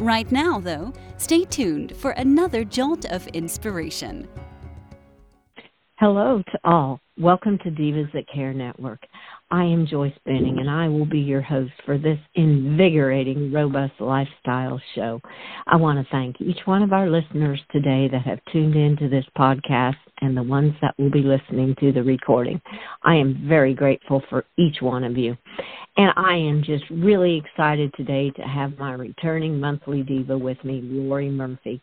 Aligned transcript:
Right 0.00 0.32
now, 0.32 0.58
though, 0.58 0.94
stay 1.18 1.44
tuned 1.44 1.94
for 1.94 2.12
another 2.12 2.64
jolt 2.64 3.04
of 3.12 3.26
inspiration. 3.34 4.26
Hello 5.98 6.42
to 6.50 6.58
all. 6.64 7.00
Welcome 7.18 7.58
to 7.58 7.70
Divas 7.70 8.10
That 8.14 8.24
Care 8.32 8.54
Network. 8.54 9.00
I 9.52 9.64
am 9.64 9.84
Joyce 9.84 10.14
Benning, 10.24 10.58
and 10.60 10.70
I 10.70 10.88
will 10.88 11.04
be 11.04 11.18
your 11.18 11.40
host 11.40 11.72
for 11.84 11.98
this 11.98 12.20
invigorating, 12.36 13.52
robust 13.52 13.94
lifestyle 13.98 14.80
show. 14.94 15.20
I 15.66 15.74
want 15.74 15.98
to 15.98 16.10
thank 16.12 16.40
each 16.40 16.60
one 16.66 16.84
of 16.84 16.92
our 16.92 17.10
listeners 17.10 17.60
today 17.72 18.08
that 18.12 18.22
have 18.22 18.38
tuned 18.52 18.76
into 18.76 19.08
this 19.08 19.24
podcast 19.36 19.96
and 20.20 20.36
the 20.36 20.42
ones 20.44 20.74
that 20.80 20.94
will 20.98 21.10
be 21.10 21.22
listening 21.22 21.74
to 21.80 21.90
the 21.90 22.02
recording. 22.02 22.60
I 23.02 23.16
am 23.16 23.44
very 23.48 23.74
grateful 23.74 24.22
for 24.30 24.44
each 24.56 24.80
one 24.82 25.02
of 25.02 25.18
you. 25.18 25.36
And 25.96 26.12
I 26.16 26.36
am 26.36 26.62
just 26.62 26.84
really 26.88 27.36
excited 27.36 27.92
today 27.96 28.30
to 28.30 28.42
have 28.42 28.78
my 28.78 28.92
returning 28.92 29.58
monthly 29.58 30.04
diva 30.04 30.38
with 30.38 30.62
me, 30.64 30.80
Lori 30.84 31.28
Murphy. 31.28 31.82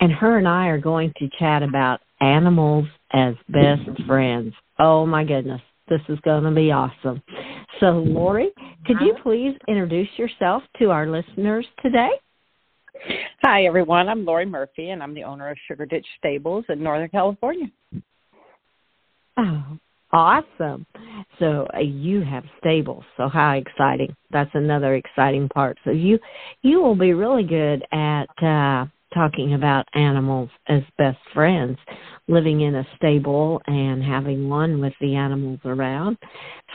And 0.00 0.10
her 0.10 0.38
and 0.38 0.48
I 0.48 0.66
are 0.66 0.78
going 0.78 1.12
to 1.18 1.30
chat 1.38 1.62
about 1.62 2.00
animals 2.20 2.86
as 3.12 3.34
best 3.48 3.82
friends. 4.08 4.54
Oh 4.80 5.06
my 5.06 5.22
goodness, 5.22 5.62
this 5.88 6.00
is 6.08 6.18
going 6.20 6.44
to 6.44 6.50
be 6.50 6.72
awesome. 6.72 7.22
So, 7.80 7.98
Lori, 7.98 8.50
could 8.86 9.00
you 9.00 9.14
please 9.22 9.56
introduce 9.68 10.08
yourself 10.16 10.62
to 10.78 10.90
our 10.90 11.06
listeners 11.06 11.66
today? 11.82 12.10
Hi, 13.42 13.66
everyone. 13.66 14.08
I'm 14.08 14.24
Lori 14.24 14.46
Murphy, 14.46 14.90
and 14.90 15.02
I'm 15.02 15.14
the 15.14 15.24
owner 15.24 15.50
of 15.50 15.56
Sugar 15.68 15.86
Ditch 15.86 16.06
Stables 16.18 16.64
in 16.68 16.82
Northern 16.82 17.08
California. 17.08 17.66
Oh, 19.36 19.78
awesome. 20.12 20.86
So 21.38 21.66
uh, 21.74 21.80
you 21.80 22.22
have 22.22 22.44
stables. 22.58 23.04
So 23.16 23.28
how 23.28 23.52
exciting. 23.52 24.16
That's 24.30 24.50
another 24.54 24.94
exciting 24.94 25.48
part. 25.48 25.78
So 25.84 25.90
you 25.90 26.18
you 26.62 26.80
will 26.80 26.96
be 26.96 27.12
really 27.12 27.44
good 27.44 27.84
at 27.92 28.26
uh 28.42 28.86
talking 29.14 29.54
about 29.54 29.86
animals 29.94 30.50
as 30.68 30.82
best 30.98 31.18
friends, 31.32 31.78
living 32.28 32.60
in 32.62 32.74
a 32.74 32.86
stable 32.96 33.60
and 33.66 34.02
having 34.02 34.48
one 34.48 34.80
with 34.80 34.92
the 35.00 35.14
animals 35.14 35.60
around. 35.64 36.18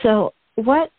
So 0.02 0.32
what 0.56 0.90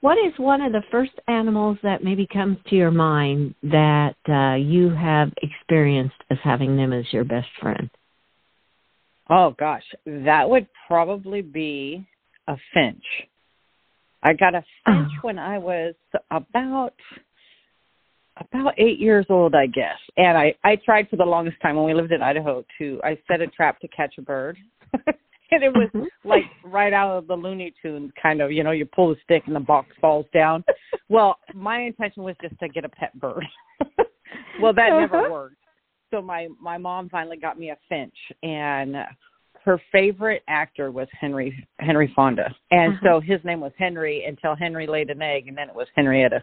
what 0.00 0.16
is 0.16 0.32
one 0.38 0.62
of 0.62 0.70
the 0.72 0.82
first 0.92 1.12
animals 1.26 1.76
that 1.82 2.04
maybe 2.04 2.26
comes 2.32 2.58
to 2.68 2.76
your 2.76 2.92
mind 2.92 3.54
that 3.64 4.14
uh, 4.28 4.54
you 4.54 4.90
have 4.90 5.32
experienced 5.42 6.14
as 6.30 6.38
having 6.44 6.76
them 6.76 6.92
as 6.92 7.04
your 7.12 7.24
best 7.24 7.48
friend? 7.60 7.90
Oh 9.28 9.54
gosh, 9.58 9.82
that 10.06 10.48
would 10.48 10.68
probably 10.86 11.42
be 11.42 12.06
a 12.46 12.56
finch. 12.72 13.04
I 14.22 14.32
got 14.32 14.54
a 14.54 14.64
finch 14.84 15.10
oh. 15.16 15.18
when 15.22 15.38
I 15.38 15.58
was 15.58 15.94
about 16.30 16.94
about 18.40 18.74
eight 18.78 18.98
years 18.98 19.26
old, 19.28 19.54
I 19.54 19.66
guess. 19.66 19.98
And 20.16 20.36
I 20.36 20.54
I 20.64 20.76
tried 20.84 21.08
for 21.08 21.16
the 21.16 21.24
longest 21.24 21.56
time 21.62 21.76
when 21.76 21.84
we 21.84 21.94
lived 21.94 22.12
in 22.12 22.22
Idaho 22.22 22.64
to 22.78 23.00
I 23.04 23.18
set 23.28 23.40
a 23.40 23.46
trap 23.46 23.80
to 23.80 23.88
catch 23.88 24.14
a 24.18 24.22
bird. 24.22 24.56
and 25.50 25.62
it 25.62 25.72
was 25.72 25.88
mm-hmm. 25.94 26.28
like 26.28 26.44
right 26.64 26.92
out 26.92 27.16
of 27.16 27.26
the 27.26 27.34
Looney 27.34 27.72
Tunes 27.82 28.10
kind 28.20 28.40
of, 28.40 28.52
you 28.52 28.62
know, 28.62 28.70
you 28.70 28.86
pull 28.86 29.10
the 29.10 29.16
stick 29.24 29.44
and 29.46 29.56
the 29.56 29.60
box 29.60 29.88
falls 30.00 30.26
down. 30.32 30.64
well, 31.08 31.36
my 31.54 31.80
intention 31.80 32.22
was 32.22 32.36
just 32.40 32.58
to 32.60 32.68
get 32.68 32.84
a 32.84 32.88
pet 32.88 33.18
bird. 33.18 33.44
well, 34.60 34.74
that 34.74 34.90
uh-huh. 34.92 35.00
never 35.00 35.30
worked. 35.30 35.56
So 36.10 36.22
my 36.22 36.48
my 36.60 36.78
mom 36.78 37.08
finally 37.08 37.36
got 37.36 37.58
me 37.58 37.70
a 37.70 37.76
finch 37.88 38.14
and 38.42 38.96
her 39.64 39.80
favorite 39.92 40.42
actor 40.48 40.90
was 40.90 41.08
Henry 41.18 41.66
Henry 41.78 42.12
Fonda. 42.14 42.54
And 42.70 42.94
uh-huh. 42.94 43.06
so 43.06 43.20
his 43.20 43.40
name 43.44 43.60
was 43.60 43.72
Henry 43.78 44.24
until 44.26 44.56
Henry 44.56 44.86
laid 44.86 45.10
an 45.10 45.20
egg 45.20 45.48
and 45.48 45.56
then 45.56 45.68
it 45.68 45.74
was 45.74 45.86
Henrietta. 45.94 46.42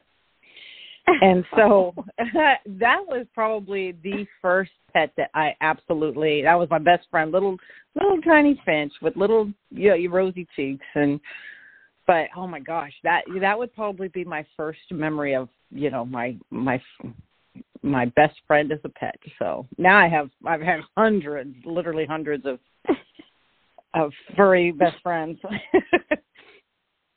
And 1.07 1.45
so 1.55 1.93
oh. 1.97 2.05
that 2.65 2.99
was 3.07 3.25
probably 3.33 3.93
the 4.03 4.25
first 4.41 4.71
pet 4.93 5.11
that 5.17 5.29
I 5.33 5.55
absolutely 5.61 6.41
that 6.43 6.55
was 6.55 6.69
my 6.69 6.79
best 6.79 7.07
friend, 7.11 7.31
little 7.31 7.57
little 7.95 8.21
tiny 8.21 8.61
finch 8.65 8.93
with 9.01 9.15
little 9.15 9.51
you 9.69 9.89
know, 9.89 10.11
rosy 10.11 10.47
cheeks 10.55 10.85
and 10.95 11.19
but 12.07 12.27
oh 12.35 12.47
my 12.47 12.59
gosh, 12.59 12.93
that 13.03 13.23
that 13.41 13.57
would 13.57 13.73
probably 13.73 14.07
be 14.09 14.23
my 14.23 14.45
first 14.55 14.79
memory 14.91 15.35
of, 15.35 15.49
you 15.71 15.89
know, 15.89 16.05
my 16.05 16.37
my 16.51 16.81
my 17.81 18.05
best 18.05 18.35
friend 18.47 18.71
as 18.71 18.79
a 18.83 18.89
pet. 18.89 19.17
So 19.39 19.65
now 19.77 19.97
I 19.97 20.07
have 20.07 20.29
I've 20.45 20.61
had 20.61 20.81
hundreds, 20.95 21.55
literally 21.65 22.05
hundreds 22.05 22.45
of 22.45 22.59
of 23.93 24.11
furry 24.35 24.71
best 24.71 24.97
friends. 25.01 25.39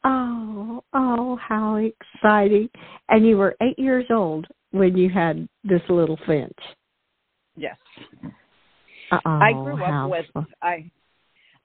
Oh, 0.08 0.82
oh, 0.94 1.36
how 1.36 1.76
exciting. 1.76 2.70
And 3.10 3.26
you 3.26 3.36
were 3.36 3.56
eight 3.60 3.78
years 3.78 4.06
old 4.10 4.46
when 4.70 4.96
you 4.96 5.10
had 5.10 5.46
this 5.64 5.82
little 5.90 6.18
finch. 6.26 6.58
Yes. 7.56 7.76
Oh, 9.12 9.18
I 9.24 9.52
grew 9.52 9.82
up 9.82 10.10
with 10.10 10.26
fun. 10.32 10.46
I 10.62 10.90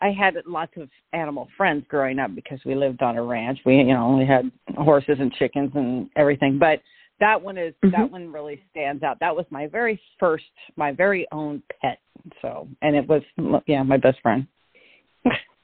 I 0.02 0.12
had 0.12 0.36
lots 0.46 0.74
of 0.76 0.90
animal 1.14 1.48
friends 1.56 1.86
growing 1.88 2.20
up 2.20 2.36
because 2.36 2.60
we 2.66 2.76
lived 2.76 3.02
on 3.02 3.18
a 3.18 3.24
ranch. 3.24 3.60
We 3.66 3.78
you 3.78 3.94
know, 3.94 4.18
we 4.18 4.26
had 4.26 4.52
horses 4.76 5.18
and 5.20 5.32
chickens 5.34 5.72
and 5.76 6.10
everything. 6.18 6.58
But 6.60 6.82
that 7.22 7.42
one 7.42 7.58
is 7.58 7.74
mm-hmm. 7.84 7.92
that 7.92 8.12
one 8.12 8.32
really 8.32 8.62
stands 8.72 9.04
out. 9.04 9.20
That 9.22 9.36
was 9.36 9.46
my 9.52 9.68
very 9.68 10.02
first 10.20 10.46
my 10.76 10.92
very 10.92 11.28
own 11.32 11.64
pet. 11.82 12.00
So 12.42 12.68
and 12.82 12.96
it 12.96 13.08
was 13.08 13.22
yeah, 13.68 13.84
my 13.84 13.98
best 13.98 14.20
friend. 14.22 14.48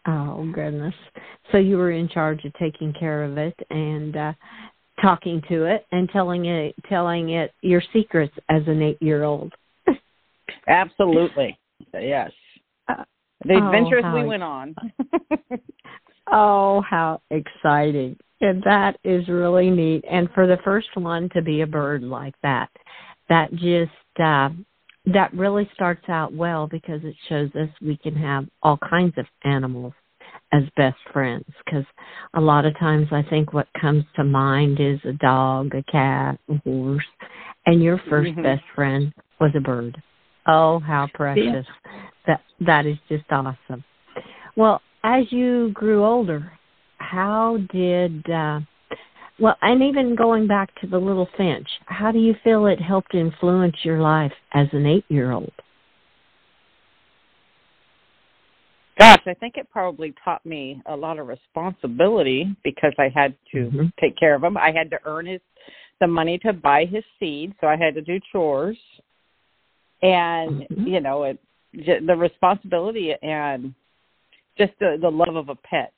Oh 0.09 0.49
goodness! 0.53 0.95
So 1.51 1.57
you 1.57 1.77
were 1.77 1.91
in 1.91 2.09
charge 2.09 2.43
of 2.43 2.53
taking 2.53 2.93
care 2.99 3.23
of 3.23 3.37
it 3.37 3.55
and 3.69 4.15
uh, 4.17 4.33
talking 5.01 5.41
to 5.49 5.65
it 5.65 5.85
and 5.91 6.09
telling 6.09 6.45
it 6.45 6.73
telling 6.89 7.29
it 7.29 7.53
your 7.61 7.83
secrets 7.93 8.33
as 8.49 8.63
an 8.65 8.81
eight 8.81 8.99
year 9.01 9.23
old. 9.23 9.53
Absolutely, 10.67 11.59
yes. 11.93 12.31
Uh, 12.87 13.03
the 13.45 13.53
oh, 13.53 13.67
adventures 13.67 14.03
we 14.15 14.25
went 14.25 14.41
on. 14.41 14.75
oh, 16.31 16.81
how 16.89 17.21
exciting! 17.29 18.17
And 18.41 18.63
that 18.63 18.97
is 19.03 19.27
really 19.27 19.69
neat. 19.69 20.03
And 20.09 20.27
for 20.33 20.47
the 20.47 20.57
first 20.63 20.89
one 20.95 21.29
to 21.35 21.43
be 21.43 21.61
a 21.61 21.67
bird 21.67 22.01
like 22.01 22.35
that, 22.41 22.69
that 23.27 23.51
just 23.51 23.91
uh, 24.19 24.49
that 25.05 25.31
really 25.35 25.69
starts 25.75 26.09
out 26.09 26.33
well 26.33 26.65
because 26.65 27.01
it 27.03 27.15
shows 27.27 27.49
us 27.55 27.69
we 27.79 27.97
can 27.97 28.15
have 28.15 28.45
all 28.63 28.79
kinds 28.89 29.13
of 29.17 29.25
animals 29.43 29.93
as 30.51 30.63
best 30.75 30.97
friends 31.13 31.45
because 31.63 31.85
a 32.35 32.41
lot 32.41 32.65
of 32.65 32.77
times 32.79 33.07
I 33.11 33.23
think 33.23 33.53
what 33.53 33.67
comes 33.79 34.03
to 34.15 34.23
mind 34.23 34.79
is 34.79 34.99
a 35.05 35.13
dog, 35.13 35.73
a 35.75 35.83
cat, 35.91 36.39
a 36.49 36.57
horse, 36.63 37.05
and 37.65 37.83
your 37.83 37.97
1st 37.99 38.31
mm-hmm. 38.31 38.43
best 38.43 38.63
friend 38.75 39.13
was 39.39 39.51
a 39.55 39.59
bird. 39.59 40.01
Oh, 40.47 40.79
how 40.79 41.07
precious. 41.13 41.45
Yeah. 41.45 41.91
That 42.27 42.41
that 42.65 42.85
is 42.85 42.97
just 43.07 43.25
awesome. 43.29 43.83
Well, 44.55 44.81
as 45.03 45.31
you 45.31 45.71
grew 45.73 46.03
older, 46.03 46.51
how 46.97 47.57
did 47.71 48.29
uh 48.29 48.61
well, 49.39 49.55
and 49.61 49.81
even 49.81 50.15
going 50.15 50.47
back 50.47 50.69
to 50.81 50.87
the 50.87 50.97
little 50.97 51.29
finch, 51.37 51.67
how 51.85 52.11
do 52.11 52.19
you 52.19 52.35
feel 52.43 52.65
it 52.65 52.81
helped 52.81 53.15
influence 53.15 53.75
your 53.83 54.01
life 54.01 54.33
as 54.53 54.67
an 54.73 54.83
8-year-old? 54.83 55.53
Gosh, 58.99 59.21
I 59.25 59.33
think 59.33 59.55
it 59.57 59.69
probably 59.71 60.13
taught 60.23 60.45
me 60.45 60.81
a 60.85 60.95
lot 60.95 61.19
of 61.19 61.27
responsibility 61.27 62.55
because 62.63 62.93
I 62.99 63.09
had 63.13 63.33
to 63.51 63.57
mm-hmm. 63.57 63.85
take 63.99 64.17
care 64.17 64.35
of 64.35 64.43
him. 64.43 64.57
I 64.57 64.71
had 64.71 64.89
to 64.91 64.99
earn 65.05 65.25
his 65.25 65.41
the 66.01 66.07
money 66.07 66.37
to 66.39 66.53
buy 66.53 66.85
his 66.85 67.03
seed, 67.19 67.53
so 67.59 67.67
I 67.67 67.75
had 67.75 67.93
to 67.95 68.01
do 68.01 68.19
chores. 68.31 68.77
And 70.01 70.61
mm-hmm. 70.61 70.87
you 70.87 71.01
know, 71.01 71.23
it 71.23 71.39
the 71.73 72.15
responsibility 72.15 73.13
and 73.21 73.73
just 74.57 74.73
the 74.79 74.97
the 75.01 75.09
love 75.09 75.35
of 75.35 75.49
a 75.49 75.55
pet 75.55 75.93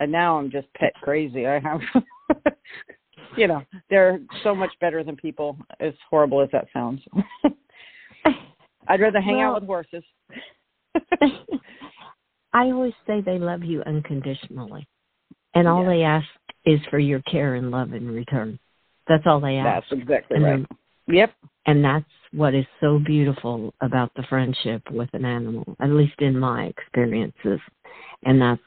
and 0.00 0.10
now 0.10 0.38
I'm 0.38 0.50
just 0.50 0.72
pet 0.74 0.94
crazy. 1.02 1.46
I 1.46 1.60
have, 1.60 1.80
you 3.36 3.46
know, 3.46 3.62
they're 3.90 4.18
so 4.42 4.54
much 4.54 4.72
better 4.80 5.04
than 5.04 5.14
people. 5.14 5.56
As 5.78 5.92
horrible 6.08 6.40
as 6.40 6.48
that 6.52 6.66
sounds, 6.72 7.02
I'd 8.88 9.00
rather 9.00 9.20
hang 9.20 9.36
well, 9.36 9.54
out 9.54 9.60
with 9.60 9.66
horses. 9.68 10.02
I 12.52 12.66
always 12.66 12.94
say 13.06 13.20
they 13.20 13.38
love 13.38 13.62
you 13.62 13.82
unconditionally, 13.82 14.86
and 15.54 15.68
all 15.68 15.84
they 15.84 16.02
ask 16.02 16.26
is 16.64 16.80
for 16.90 16.98
your 16.98 17.20
care 17.22 17.54
and 17.54 17.70
love 17.70 17.92
in 17.92 18.10
return. 18.10 18.58
That's 19.08 19.26
all 19.26 19.40
they 19.40 19.56
ask. 19.56 19.88
That's 19.90 20.02
exactly 20.02 20.36
and 20.36 20.44
right. 20.44 20.66
Yep. 21.08 21.32
And 21.66 21.84
that's 21.84 22.04
what 22.32 22.54
is 22.54 22.66
so 22.80 22.98
beautiful 22.98 23.74
about 23.80 24.12
the 24.14 24.22
friendship 24.28 24.82
with 24.90 25.08
an 25.12 25.24
animal, 25.24 25.76
at 25.80 25.90
least 25.90 26.20
in 26.20 26.38
my 26.38 26.64
experiences. 26.64 27.60
And 28.24 28.40
that's 28.40 28.60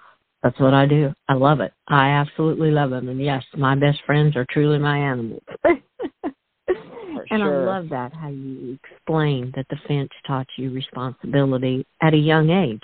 that's 0.43 0.59
what 0.59 0.73
I 0.73 0.85
do. 0.85 1.13
I 1.29 1.35
love 1.35 1.61
it. 1.61 1.71
I 1.87 2.09
absolutely 2.09 2.69
love 2.69 2.89
them. 2.89 3.07
And 3.07 3.21
yes, 3.21 3.43
my 3.55 3.75
best 3.75 3.99
friends 4.05 4.35
are 4.35 4.45
truly 4.49 4.77
my 4.77 4.97
animals. 4.97 5.43
and 5.65 5.81
sure. 7.29 7.69
I 7.69 7.77
love 7.77 7.89
that 7.89 8.13
how 8.13 8.27
you 8.27 8.77
explain 8.83 9.53
that 9.55 9.65
the 9.69 9.77
finch 9.87 10.11
taught 10.27 10.47
you 10.57 10.71
responsibility 10.71 11.85
at 12.01 12.13
a 12.13 12.17
young 12.17 12.49
age. 12.49 12.83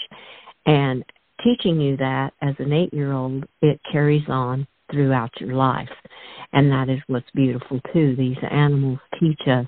And 0.69 1.04
teaching 1.44 1.81
you 1.81 1.98
that 1.98 2.31
as 2.44 2.54
an 2.60 2.71
eight 2.71 2.94
year 2.94 3.12
old, 3.12 3.45
it 3.63 3.81
carries 3.92 4.27
on 4.30 4.68
throughout 4.92 5.31
your 5.42 5.56
life. 5.56 5.89
And 6.54 6.71
that 6.71 6.89
is 6.89 7.00
what's 7.07 7.30
beautiful 7.33 7.80
too. 7.92 8.16
These 8.16 8.38
animals 8.51 9.00
teach 9.19 9.42
us 9.48 9.66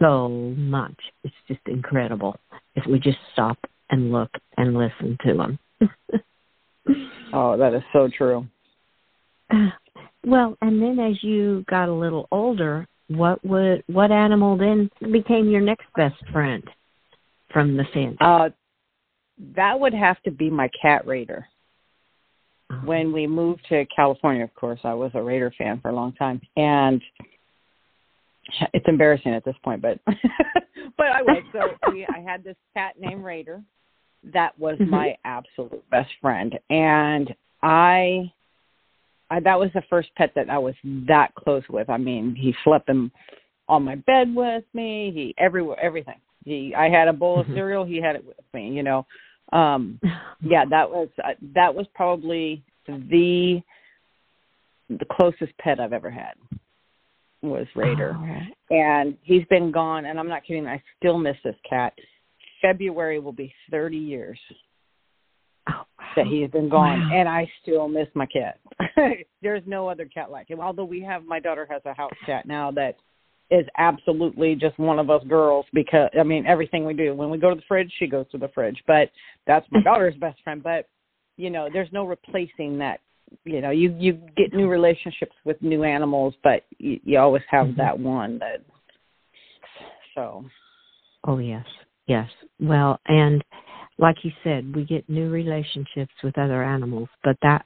so 0.00 0.28
much. 0.56 0.96
It's 1.22 1.34
just 1.46 1.60
incredible 1.66 2.36
if 2.76 2.86
we 2.86 2.98
just 2.98 3.18
stop 3.34 3.58
and 3.90 4.10
look 4.10 4.30
and 4.56 4.74
listen 4.74 5.18
to 5.26 5.34
them. 5.34 5.58
oh, 7.34 7.58
that 7.58 7.74
is 7.74 7.82
so 7.92 8.08
true. 8.16 8.46
Well, 10.28 10.56
and 10.60 10.82
then 10.82 10.98
as 10.98 11.22
you 11.22 11.64
got 11.70 11.88
a 11.88 11.94
little 11.94 12.26
older, 12.32 12.88
what 13.06 13.44
would 13.44 13.84
what 13.86 14.10
animal 14.10 14.58
then 14.58 14.90
became 15.12 15.48
your 15.48 15.60
next 15.60 15.86
best 15.96 16.16
friend 16.32 16.64
from 17.52 17.76
the 17.76 17.84
finch? 17.94 18.16
Uh, 18.20 18.48
that 19.54 19.78
would 19.78 19.94
have 19.94 20.20
to 20.22 20.30
be 20.30 20.50
my 20.50 20.68
cat 20.80 21.06
Raider. 21.06 21.46
Uh-huh. 22.70 22.86
When 22.86 23.12
we 23.12 23.26
moved 23.26 23.64
to 23.68 23.84
California, 23.94 24.42
of 24.42 24.54
course, 24.54 24.80
I 24.82 24.94
was 24.94 25.12
a 25.14 25.22
Raider 25.22 25.52
fan 25.56 25.78
for 25.80 25.90
a 25.90 25.94
long 25.94 26.12
time, 26.14 26.40
and 26.56 27.00
it's 28.72 28.86
embarrassing 28.88 29.34
at 29.34 29.44
this 29.44 29.54
point, 29.62 29.82
but 29.82 29.98
but 30.96 31.06
I 31.06 31.22
was. 31.22 31.42
So 31.52 31.74
we, 31.92 32.06
I 32.06 32.20
had 32.20 32.42
this 32.42 32.56
cat 32.74 32.94
named 32.98 33.24
Raider 33.24 33.62
that 34.32 34.58
was 34.58 34.78
Mhm. 34.78 34.88
my 34.88 35.16
absolute 35.24 35.88
best 35.90 36.10
friend, 36.20 36.58
and 36.70 37.34
I, 37.62 38.32
I 39.30 39.40
that 39.40 39.58
was 39.58 39.70
the 39.74 39.82
first 39.82 40.08
pet 40.16 40.32
that 40.34 40.50
I 40.50 40.58
was 40.58 40.74
that 41.06 41.34
close 41.34 41.62
with. 41.68 41.88
I 41.88 41.98
mean, 41.98 42.34
he 42.34 42.54
slept 42.64 42.88
in 42.88 43.10
on 43.68 43.84
my 43.84 43.96
bed 43.96 44.34
with 44.34 44.64
me. 44.74 45.12
He 45.12 45.34
everywhere, 45.38 45.78
everything. 45.80 46.20
He, 46.44 46.74
I 46.74 46.88
had 46.88 47.08
a 47.08 47.12
bowl 47.12 47.40
of 47.40 47.46
Mhm. 47.46 47.54
cereal. 47.54 47.84
He 47.84 48.00
had 48.00 48.16
it 48.16 48.24
with 48.24 48.36
me. 48.54 48.70
You 48.70 48.82
know, 48.82 49.06
um, 49.52 50.00
yeah, 50.40 50.64
that 50.68 50.90
was 50.90 51.08
uh, 51.22 51.30
that 51.54 51.74
was 51.74 51.86
probably 51.94 52.62
the 52.86 53.60
the 54.88 55.06
closest 55.10 55.56
pet 55.58 55.80
I've 55.80 55.92
ever 55.92 56.10
had 56.10 56.34
was 57.42 57.66
Raider, 57.74 58.16
Oh, 58.18 58.74
and 58.74 59.16
he's 59.22 59.44
been 59.50 59.70
gone. 59.70 60.06
And 60.06 60.18
I'm 60.18 60.28
not 60.28 60.44
kidding. 60.44 60.66
I 60.66 60.82
still 60.98 61.18
miss 61.18 61.36
this 61.44 61.56
cat. 61.68 61.92
February 62.62 63.18
will 63.18 63.32
be 63.32 63.52
30 63.70 63.96
years 63.96 64.38
oh, 65.68 65.82
that 66.16 66.26
he 66.26 66.40
has 66.42 66.50
been 66.50 66.68
gone, 66.68 67.00
Wow. 67.00 67.10
and 67.14 67.28
I 67.28 67.48
still 67.62 67.88
miss 67.88 68.08
my 68.14 68.26
cat. 68.26 68.58
There's 69.42 69.62
no 69.66 69.88
other 69.88 70.06
cat 70.06 70.30
like 70.30 70.48
him. 70.48 70.60
Although 70.60 70.84
we 70.84 71.00
have, 71.02 71.24
my 71.24 71.38
daughter 71.38 71.66
has 71.70 71.82
a 71.84 71.94
house 71.94 72.12
cat 72.24 72.46
now 72.46 72.70
that 72.72 72.96
is 73.50 73.66
absolutely 73.78 74.54
just 74.56 74.78
one 74.78 74.98
of 74.98 75.10
us 75.10 75.22
girls 75.28 75.66
because 75.72 76.10
I 76.18 76.22
mean 76.22 76.46
everything 76.46 76.84
we 76.84 76.94
do. 76.94 77.14
When 77.14 77.30
we 77.30 77.38
go 77.38 77.50
to 77.50 77.56
the 77.56 77.62
fridge, 77.68 77.92
she 77.98 78.06
goes 78.06 78.26
to 78.32 78.38
the 78.38 78.48
fridge. 78.48 78.82
But 78.86 79.10
that's 79.46 79.66
my 79.70 79.80
daughter's 79.84 80.16
best 80.16 80.42
friend. 80.42 80.62
But 80.62 80.88
you 81.36 81.50
know, 81.50 81.68
there's 81.72 81.92
no 81.92 82.04
replacing 82.04 82.78
that. 82.78 83.00
You 83.44 83.60
know, 83.60 83.70
you 83.70 83.94
you 83.98 84.14
get 84.36 84.52
new 84.52 84.68
relationships 84.68 85.34
with 85.44 85.60
new 85.60 85.84
animals, 85.84 86.34
but 86.42 86.62
you, 86.78 87.00
you 87.04 87.18
always 87.18 87.42
have 87.50 87.66
Mhm. 87.68 87.76
that 87.76 87.98
one 87.98 88.38
that. 88.38 88.62
So. 90.14 90.44
Oh 91.24 91.38
yes, 91.38 91.66
yes. 92.06 92.28
Well, 92.60 93.00
and 93.06 93.44
like 93.98 94.24
you 94.24 94.30
said, 94.44 94.74
we 94.74 94.84
get 94.84 95.08
new 95.08 95.30
relationships 95.30 96.12
with 96.22 96.38
other 96.38 96.62
animals, 96.62 97.08
but 97.24 97.36
that 97.42 97.64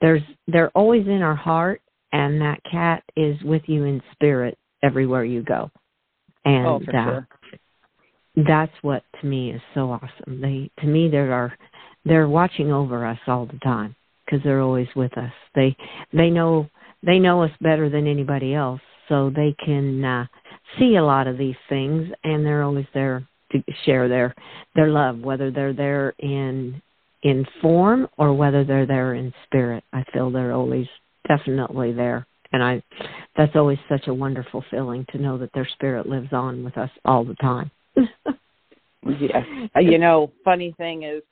there's 0.00 0.22
they're 0.46 0.70
always 0.70 1.06
in 1.06 1.22
our 1.22 1.34
heart, 1.34 1.82
and 2.12 2.40
that 2.40 2.60
cat 2.70 3.02
is 3.16 3.40
with 3.42 3.62
you 3.66 3.84
in 3.84 4.02
spirit 4.12 4.56
everywhere 4.82 5.24
you 5.24 5.42
go. 5.42 5.70
And 6.44 6.66
oh, 6.66 6.80
uh, 6.88 7.04
sure. 7.04 7.28
that's 8.36 8.72
what 8.82 9.02
to 9.20 9.26
me 9.26 9.50
is 9.52 9.60
so 9.74 9.90
awesome. 9.92 10.40
They 10.40 10.70
to 10.80 10.86
me 10.86 11.08
they 11.08 11.18
are 11.18 11.56
they're 12.04 12.28
watching 12.28 12.72
over 12.72 13.06
us 13.06 13.18
all 13.26 13.46
the 13.46 13.58
time 13.58 13.94
because 14.24 14.42
they're 14.42 14.60
always 14.60 14.88
with 14.96 15.16
us. 15.18 15.32
They 15.54 15.76
they 16.12 16.30
know 16.30 16.68
they 17.04 17.18
know 17.18 17.42
us 17.42 17.50
better 17.60 17.88
than 17.88 18.06
anybody 18.06 18.54
else, 18.54 18.80
so 19.08 19.30
they 19.30 19.54
can 19.64 20.04
uh, 20.04 20.26
see 20.78 20.96
a 20.96 21.04
lot 21.04 21.26
of 21.26 21.38
these 21.38 21.56
things, 21.68 22.08
and 22.24 22.44
they're 22.44 22.62
always 22.62 22.86
there 22.94 23.26
to 23.52 23.62
share 23.84 24.08
their 24.08 24.34
their 24.74 24.88
love, 24.88 25.18
whether 25.18 25.50
they're 25.50 25.74
there 25.74 26.14
in 26.18 26.80
in 27.22 27.44
form 27.60 28.08
or 28.16 28.32
whether 28.32 28.64
they're 28.64 28.86
there 28.86 29.14
in 29.14 29.32
spirit. 29.46 29.84
I 29.92 30.04
feel 30.12 30.30
they're 30.30 30.52
always 30.52 30.86
definitely 31.28 31.92
there, 31.92 32.26
and 32.52 32.62
I 32.62 32.82
that's 33.36 33.54
always 33.54 33.78
such 33.88 34.08
a 34.08 34.14
wonderful 34.14 34.64
feeling 34.70 35.06
to 35.12 35.18
know 35.18 35.38
that 35.38 35.52
their 35.54 35.68
spirit 35.74 36.08
lives 36.08 36.32
on 36.32 36.64
with 36.64 36.76
us 36.76 36.90
all 37.04 37.24
the 37.24 37.34
time. 37.36 37.70
Yes. 39.18 39.44
Uh, 39.74 39.80
You 39.80 39.98
know, 39.98 40.30
funny 40.44 40.74
thing 40.76 41.04
is, 41.04 41.22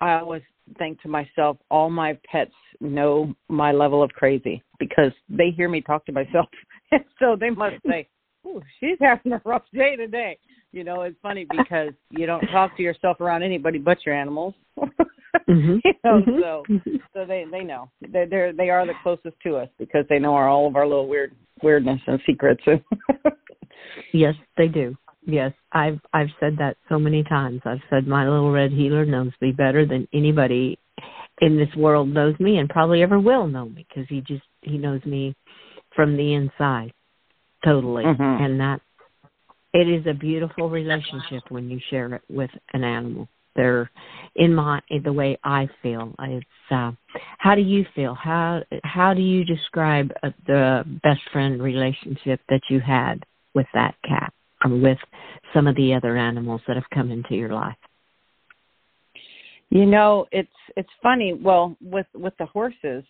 I 0.00 0.14
always 0.18 0.42
think 0.78 1.00
to 1.02 1.08
myself, 1.08 1.56
all 1.70 1.90
my 1.90 2.18
pets 2.30 2.52
know 2.80 3.34
my 3.48 3.72
level 3.72 4.02
of 4.02 4.10
crazy 4.10 4.62
because 4.78 5.12
they 5.28 5.50
hear 5.50 5.68
me 5.68 5.80
talk 5.80 6.04
to 6.06 6.12
myself. 6.12 6.46
So 7.20 7.36
they 7.38 7.50
must 7.50 7.76
say, 7.86 8.08
Ooh, 8.44 8.60
she's 8.80 8.96
having 9.00 9.32
a 9.32 9.40
rough 9.44 9.62
day 9.72 9.94
today. 9.94 10.38
You 10.72 10.82
know, 10.82 11.02
it's 11.02 11.16
funny 11.22 11.46
because 11.48 11.92
you 12.10 12.26
don't 12.26 12.44
talk 12.48 12.76
to 12.78 12.82
yourself 12.82 13.20
around 13.20 13.44
anybody 13.44 13.78
but 13.78 14.04
your 14.04 14.14
animals. 14.14 14.54
Mhm. 15.48 15.80
you 15.84 15.94
know, 16.04 16.20
Mhm. 16.22 16.40
so 16.40 16.64
so 17.14 17.24
they 17.24 17.44
they 17.50 17.62
know. 17.64 17.90
They're 18.00 18.26
they're 18.26 18.52
they 18.52 18.70
are 18.70 18.86
the 18.86 18.94
closest 19.02 19.36
to 19.44 19.56
us 19.56 19.68
because 19.78 20.04
they 20.08 20.18
know 20.18 20.34
our 20.34 20.48
all 20.48 20.66
of 20.66 20.76
our 20.76 20.86
little 20.86 21.06
weird 21.08 21.32
weirdness 21.62 22.00
and 22.06 22.20
secrets. 22.26 22.62
Yes, 24.12 24.34
they 24.56 24.68
do. 24.68 24.96
Yes, 25.24 25.52
I've 25.72 26.00
I've 26.12 26.30
said 26.38 26.56
that 26.58 26.76
so 26.88 26.98
many 26.98 27.22
times. 27.22 27.60
I've 27.64 27.82
said 27.90 28.06
my 28.06 28.28
little 28.28 28.50
red 28.52 28.72
heeler 28.72 29.04
knows 29.04 29.32
me 29.40 29.52
better 29.52 29.86
than 29.86 30.06
anybody 30.12 30.78
in 31.40 31.56
this 31.56 31.74
world 31.76 32.08
knows 32.08 32.38
me, 32.40 32.58
and 32.58 32.68
probably 32.68 33.02
ever 33.02 33.18
will 33.18 33.46
know 33.46 33.66
me 33.66 33.86
because 33.88 34.06
he 34.08 34.20
just 34.22 34.42
he 34.62 34.78
knows 34.78 35.04
me 35.04 35.34
from 35.94 36.16
the 36.16 36.34
inside 36.34 36.92
totally, 37.64 38.04
Mhm. 38.04 38.40
and 38.40 38.60
that 38.60 38.80
it 39.72 39.88
is 39.88 40.06
a 40.06 40.14
beautiful 40.14 40.68
relationship 40.70 41.42
when 41.50 41.70
you 41.70 41.78
share 41.90 42.14
it 42.14 42.22
with 42.28 42.50
an 42.72 42.84
animal. 42.84 43.28
They're 43.56 43.90
in 44.36 44.54
my 44.54 44.80
in 44.88 45.02
the 45.02 45.12
way 45.12 45.38
I 45.42 45.68
feel. 45.82 46.14
It's 46.20 46.46
uh, 46.70 46.92
how 47.38 47.54
do 47.54 47.62
you 47.62 47.84
feel? 47.94 48.14
How 48.14 48.62
how 48.84 49.14
do 49.14 49.22
you 49.22 49.44
describe 49.44 50.12
uh, 50.22 50.30
the 50.46 50.84
best 51.02 51.20
friend 51.32 51.62
relationship 51.62 52.40
that 52.48 52.62
you 52.68 52.80
had 52.80 53.24
with 53.54 53.66
that 53.74 53.94
cat 54.06 54.32
or 54.64 54.70
with 54.70 54.98
some 55.52 55.66
of 55.66 55.74
the 55.76 55.94
other 55.94 56.16
animals 56.16 56.60
that 56.68 56.76
have 56.76 56.88
come 56.94 57.10
into 57.10 57.34
your 57.34 57.52
life? 57.52 57.76
You 59.70 59.86
know, 59.86 60.26
it's 60.32 60.48
it's 60.76 60.90
funny. 61.02 61.32
Well, 61.32 61.76
with 61.80 62.06
with 62.14 62.34
the 62.38 62.46
horses, 62.46 63.04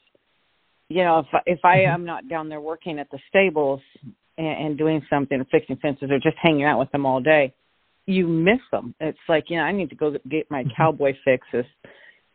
you 0.89 1.05
know, 1.05 1.21
if 1.21 1.43
if 1.47 1.65
I 1.65 1.79
Mhm. 1.79 1.95
am 1.95 2.05
not 2.05 2.29
down 2.29 2.49
there 2.49 2.61
working 2.61 2.99
at 2.99 3.11
the 3.11 3.19
stables 3.29 3.81
and, 4.39 4.67
and 4.67 4.79
doing 4.79 5.05
something, 5.11 5.45
fixing 5.51 5.77
fences, 5.77 6.11
or 6.11 6.19
just 6.19 6.37
hanging 6.39 6.65
out 6.65 6.79
with 6.79 6.91
them 6.93 7.07
all 7.07 7.21
day, 7.21 7.53
you 8.11 8.27
miss 8.27 8.61
them. 8.71 8.95
It's 9.01 9.19
like 9.29 9.45
you 9.49 9.57
know, 9.57 9.65
I 9.65 9.73
need 9.73 9.91
to 9.91 9.97
go 9.97 10.17
get 10.29 10.51
my 10.51 10.65
Mhm. 10.65 10.77
cowboy 10.77 11.15
fixes. 11.25 11.67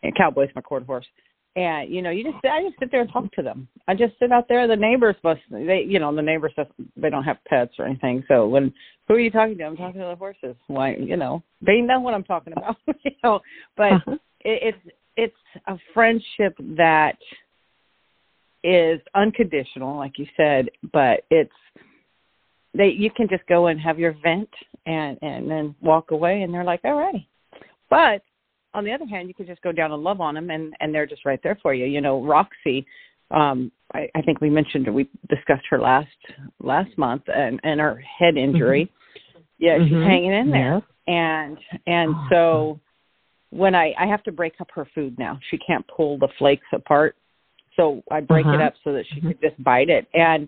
And 0.03 0.15
cowboy's 0.15 0.53
my 0.55 0.61
quarter 0.61 0.85
horse. 0.85 1.07
And 1.55 1.89
you 1.89 2.01
know, 2.01 2.09
you 2.09 2.23
just 2.23 2.43
I 2.45 2.63
just 2.63 2.77
sit 2.79 2.91
there 2.91 3.01
and 3.01 3.11
talk 3.11 3.31
to 3.33 3.41
them. 3.41 3.67
I 3.87 3.95
just 3.95 4.17
sit 4.19 4.31
out 4.31 4.47
there. 4.47 4.67
The 4.67 4.75
neighbors 4.75 5.15
must 5.23 5.41
they 5.49 5.81
you 5.83 5.99
know 5.99 6.13
the 6.13 6.21
neighbors 6.21 6.53
they 6.97 7.09
don't 7.09 7.23
have 7.23 7.43
pets 7.45 7.73
or 7.79 7.85
anything. 7.85 8.23
So 8.27 8.47
when 8.47 8.73
who 9.07 9.15
are 9.15 9.19
you 9.19 9.31
talking 9.31 9.57
to? 9.57 9.63
I'm 9.63 9.77
talking 9.77 10.01
to 10.01 10.07
the 10.07 10.15
horses. 10.15 10.55
Why 10.67 10.95
you 10.95 11.17
know 11.17 11.43
they 11.61 11.81
know 11.81 11.99
what 11.99 12.13
I'm 12.13 12.23
talking 12.23 12.53
about. 12.53 12.77
you 13.03 13.11
know, 13.23 13.39
but 13.77 13.93
Uh-huh. 13.93 14.17
it, 14.41 14.75
it's 14.75 14.95
it's 15.17 15.61
a 15.67 15.77
friendship 15.93 16.55
that 16.59 17.17
is 18.63 18.99
unconditional, 19.13 19.95
like 19.95 20.17
you 20.17 20.27
said, 20.35 20.69
but 20.91 21.23
it's 21.29 21.53
they 22.75 22.89
you 22.89 23.09
can 23.11 23.27
just 23.27 23.45
go 23.47 23.67
and 23.67 23.79
have 23.79 23.99
your 23.99 24.15
vent 24.23 24.49
and 24.85 25.17
and 25.21 25.49
then 25.49 25.75
walk 25.81 26.11
away, 26.11 26.41
and 26.41 26.53
they're 26.53 26.63
like, 26.63 26.81
all 26.83 26.95
right. 26.95 27.25
But 27.89 28.21
on 28.73 28.83
the 28.83 28.91
other 28.91 29.05
hand, 29.05 29.27
you 29.27 29.33
can 29.33 29.45
just 29.45 29.61
go 29.61 29.71
down 29.71 29.91
and 29.91 30.03
love 30.03 30.21
on 30.21 30.35
them, 30.35 30.49
and 30.49 30.73
and 30.79 30.93
they're 30.93 31.05
just 31.05 31.25
right 31.25 31.39
there 31.43 31.57
for 31.61 31.73
you. 31.73 31.85
You 31.85 32.01
know, 32.01 32.23
Roxy. 32.23 32.85
Um, 33.31 33.71
I, 33.93 34.07
I 34.15 34.21
think 34.21 34.39
we 34.41 34.49
mentioned 34.49 34.93
we 34.93 35.09
discussed 35.29 35.65
her 35.69 35.79
last 35.79 36.07
last 36.61 36.95
month 36.97 37.23
and 37.27 37.59
and 37.63 37.79
her 37.79 37.95
head 38.19 38.37
injury. 38.37 38.91
Yeah, 39.57 39.77
she's 39.79 39.93
Mhm. 39.93 40.03
hanging 40.03 40.33
in 40.33 40.51
there 40.51 40.75
Yes. 40.75 40.83
and 41.07 41.57
and 41.87 42.15
Oh. 42.15 42.27
so 42.29 42.79
when 43.51 43.73
I 43.73 43.93
I 43.97 44.05
have 44.05 44.21
to 44.23 44.31
break 44.31 44.59
up 44.59 44.69
her 44.71 44.85
food 44.93 45.17
now. 45.17 45.39
She 45.49 45.57
can't 45.57 45.85
pull 45.87 46.17
the 46.17 46.27
flakes 46.37 46.67
apart. 46.73 47.15
So 47.75 48.03
I 48.11 48.21
break 48.21 48.45
it 48.45 48.55
Uh-huh. 48.55 48.67
up 48.67 48.73
so 48.83 48.93
that 48.93 49.05
she 49.07 49.21
Mhm. 49.21 49.27
could 49.27 49.41
just 49.41 49.63
bite 49.63 49.89
it. 49.89 50.07
And 50.13 50.47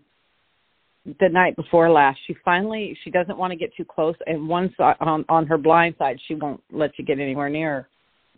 the 1.19 1.29
night 1.29 1.55
before 1.55 1.89
last, 1.89 2.19
she 2.27 2.35
finally 2.43 2.97
she 3.03 3.09
doesn't 3.09 3.37
want 3.37 3.51
to 3.51 3.57
get 3.57 3.75
too 3.75 3.85
close, 3.85 4.15
and 4.25 4.47
one 4.47 4.73
side 4.77 4.95
on 4.99 5.23
on 5.29 5.47
her 5.47 5.57
blind 5.57 5.95
side, 5.97 6.19
she 6.27 6.35
won't 6.35 6.61
let 6.71 6.91
you 6.97 7.05
get 7.05 7.19
anywhere 7.19 7.49
near 7.49 7.73
her. 7.73 7.89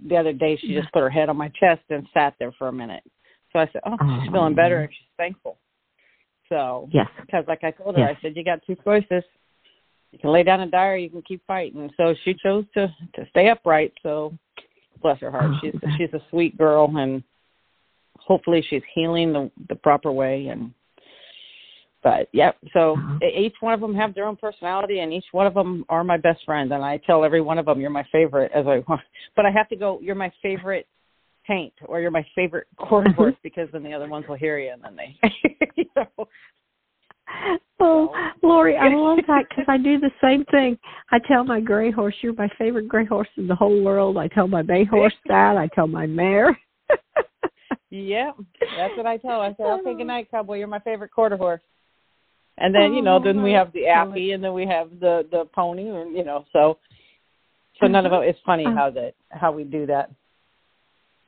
The 0.07 0.15
other 0.15 0.33
day, 0.33 0.57
she 0.57 0.73
just 0.73 0.91
put 0.93 1.01
her 1.01 1.09
head 1.09 1.29
on 1.29 1.37
my 1.37 1.49
chest 1.59 1.81
and 1.89 2.07
sat 2.13 2.35
there 2.39 2.53
for 2.57 2.67
a 2.67 2.73
minute. 2.73 3.03
So 3.51 3.59
I 3.59 3.67
said, 3.73 3.81
"Oh, 3.85 3.97
she's 3.99 4.31
feeling 4.31 4.55
better, 4.55 4.79
oh. 4.79 4.83
and 4.83 4.89
she's 4.91 5.07
thankful." 5.17 5.57
So 6.47 6.87
yes, 6.91 7.07
because 7.21 7.45
like 7.47 7.63
I 7.63 7.71
told 7.71 7.95
her, 7.95 8.01
yes. 8.01 8.15
I 8.17 8.21
said, 8.21 8.35
"You 8.35 8.43
got 8.43 8.59
two 8.65 8.75
choices. 8.83 9.23
You 10.11 10.19
can 10.19 10.31
lay 10.31 10.43
down 10.43 10.61
and 10.61 10.71
die, 10.71 10.87
or 10.87 10.97
you 10.97 11.09
can 11.09 11.23
keep 11.23 11.41
fighting." 11.47 11.89
So 11.97 12.13
she 12.23 12.35
chose 12.41 12.65
to 12.75 12.87
to 13.15 13.25
stay 13.31 13.49
upright. 13.49 13.93
So 14.03 14.37
bless 15.01 15.19
her 15.21 15.31
heart, 15.31 15.51
Oh, 15.51 15.59
she's 15.61 15.73
she's 15.97 16.13
a 16.13 16.21
sweet 16.29 16.57
girl, 16.57 16.91
and 16.95 17.23
hopefully 18.19 18.63
she's 18.69 18.83
healing 18.93 19.33
the 19.33 19.51
the 19.69 19.75
proper 19.75 20.11
way 20.11 20.47
and 20.47 20.71
but 22.03 22.29
yeah, 22.31 22.51
so 22.73 22.93
Uh-huh. 22.93 23.19
each 23.35 23.55
one 23.59 23.73
of 23.73 23.81
them 23.81 23.93
have 23.95 24.13
their 24.13 24.25
own 24.25 24.35
personality 24.35 24.99
and 24.99 25.13
each 25.13 25.25
one 25.31 25.45
of 25.47 25.53
them 25.53 25.85
are 25.89 26.03
my 26.03 26.17
best 26.17 26.43
friend 26.45 26.71
and 26.71 26.83
i 26.83 26.97
tell 26.97 27.23
every 27.23 27.41
one 27.41 27.57
of 27.57 27.65
them 27.65 27.79
you're 27.79 27.89
my 27.89 28.05
favorite 28.11 28.51
as 28.53 28.65
i 28.67 28.81
want, 28.87 29.01
but 29.35 29.45
i 29.45 29.51
have 29.51 29.67
to 29.69 29.75
go 29.75 29.99
you're 30.01 30.15
my 30.15 30.31
favorite 30.41 30.87
paint 31.45 31.73
or 31.87 31.99
you're 31.99 32.11
my 32.11 32.25
favorite 32.35 32.67
quarter 32.77 33.11
horse 33.11 33.35
because 33.43 33.67
then 33.73 33.83
the 33.83 33.93
other 33.93 34.07
ones 34.07 34.25
will 34.27 34.35
hear 34.35 34.59
you 34.59 34.71
and 34.71 34.83
then 34.83 34.95
they 34.95 35.19
you 35.75 35.85
know 35.95 36.27
Oh, 37.79 38.13
Lori, 38.41 38.75
I 38.75 38.89
love 38.89 39.19
that 39.27 39.45
because 39.47 39.65
I 39.67 39.77
do 39.77 39.99
the 39.99 40.09
same 40.21 40.43
thing. 40.45 40.77
I 41.11 41.19
tell 41.19 41.45
my 41.45 41.61
gray 41.61 41.91
horse, 41.91 42.15
"You're 42.21 42.33
my 42.33 42.49
favorite 42.57 42.89
gray 42.89 43.05
horse 43.05 43.29
in 43.37 43.47
the 43.47 43.55
whole 43.55 43.81
world." 43.83 44.17
I 44.17 44.27
tell 44.27 44.47
my 44.47 44.63
bay 44.63 44.83
horse 44.83 45.13
that. 45.27 45.55
I 45.55 45.67
tell 45.67 45.87
my 45.87 46.05
mare. 46.05 46.59
yeah 47.89 48.31
that's 48.75 48.95
what 48.95 49.05
i 49.05 49.17
tell 49.17 49.41
i 49.41 49.53
said 49.57 49.65
okay 49.65 49.95
good 49.95 50.05
night 50.07 50.29
cowboy 50.29 50.57
you're 50.57 50.67
my 50.67 50.79
favorite 50.79 51.11
quarter 51.11 51.37
horse 51.37 51.61
and 52.59 52.73
then 52.73 52.93
you 52.93 53.01
know 53.01 53.19
then 53.19 53.41
we 53.41 53.51
have 53.51 53.71
the 53.73 53.87
appy 53.87 54.31
and 54.31 54.43
then 54.43 54.53
we 54.53 54.65
have 54.65 54.89
the 54.99 55.25
the 55.31 55.45
pony 55.53 55.89
and 55.89 56.15
you 56.15 56.23
know 56.23 56.45
so 56.53 56.77
so 57.79 57.87
none 57.87 58.05
of 58.05 58.13
it 58.13 58.27
it's 58.27 58.39
funny 58.45 58.65
Uh-huh. 58.65 58.75
how 58.75 58.89
that 58.89 59.13
how 59.29 59.51
we 59.51 59.63
do 59.63 59.85
that 59.85 60.09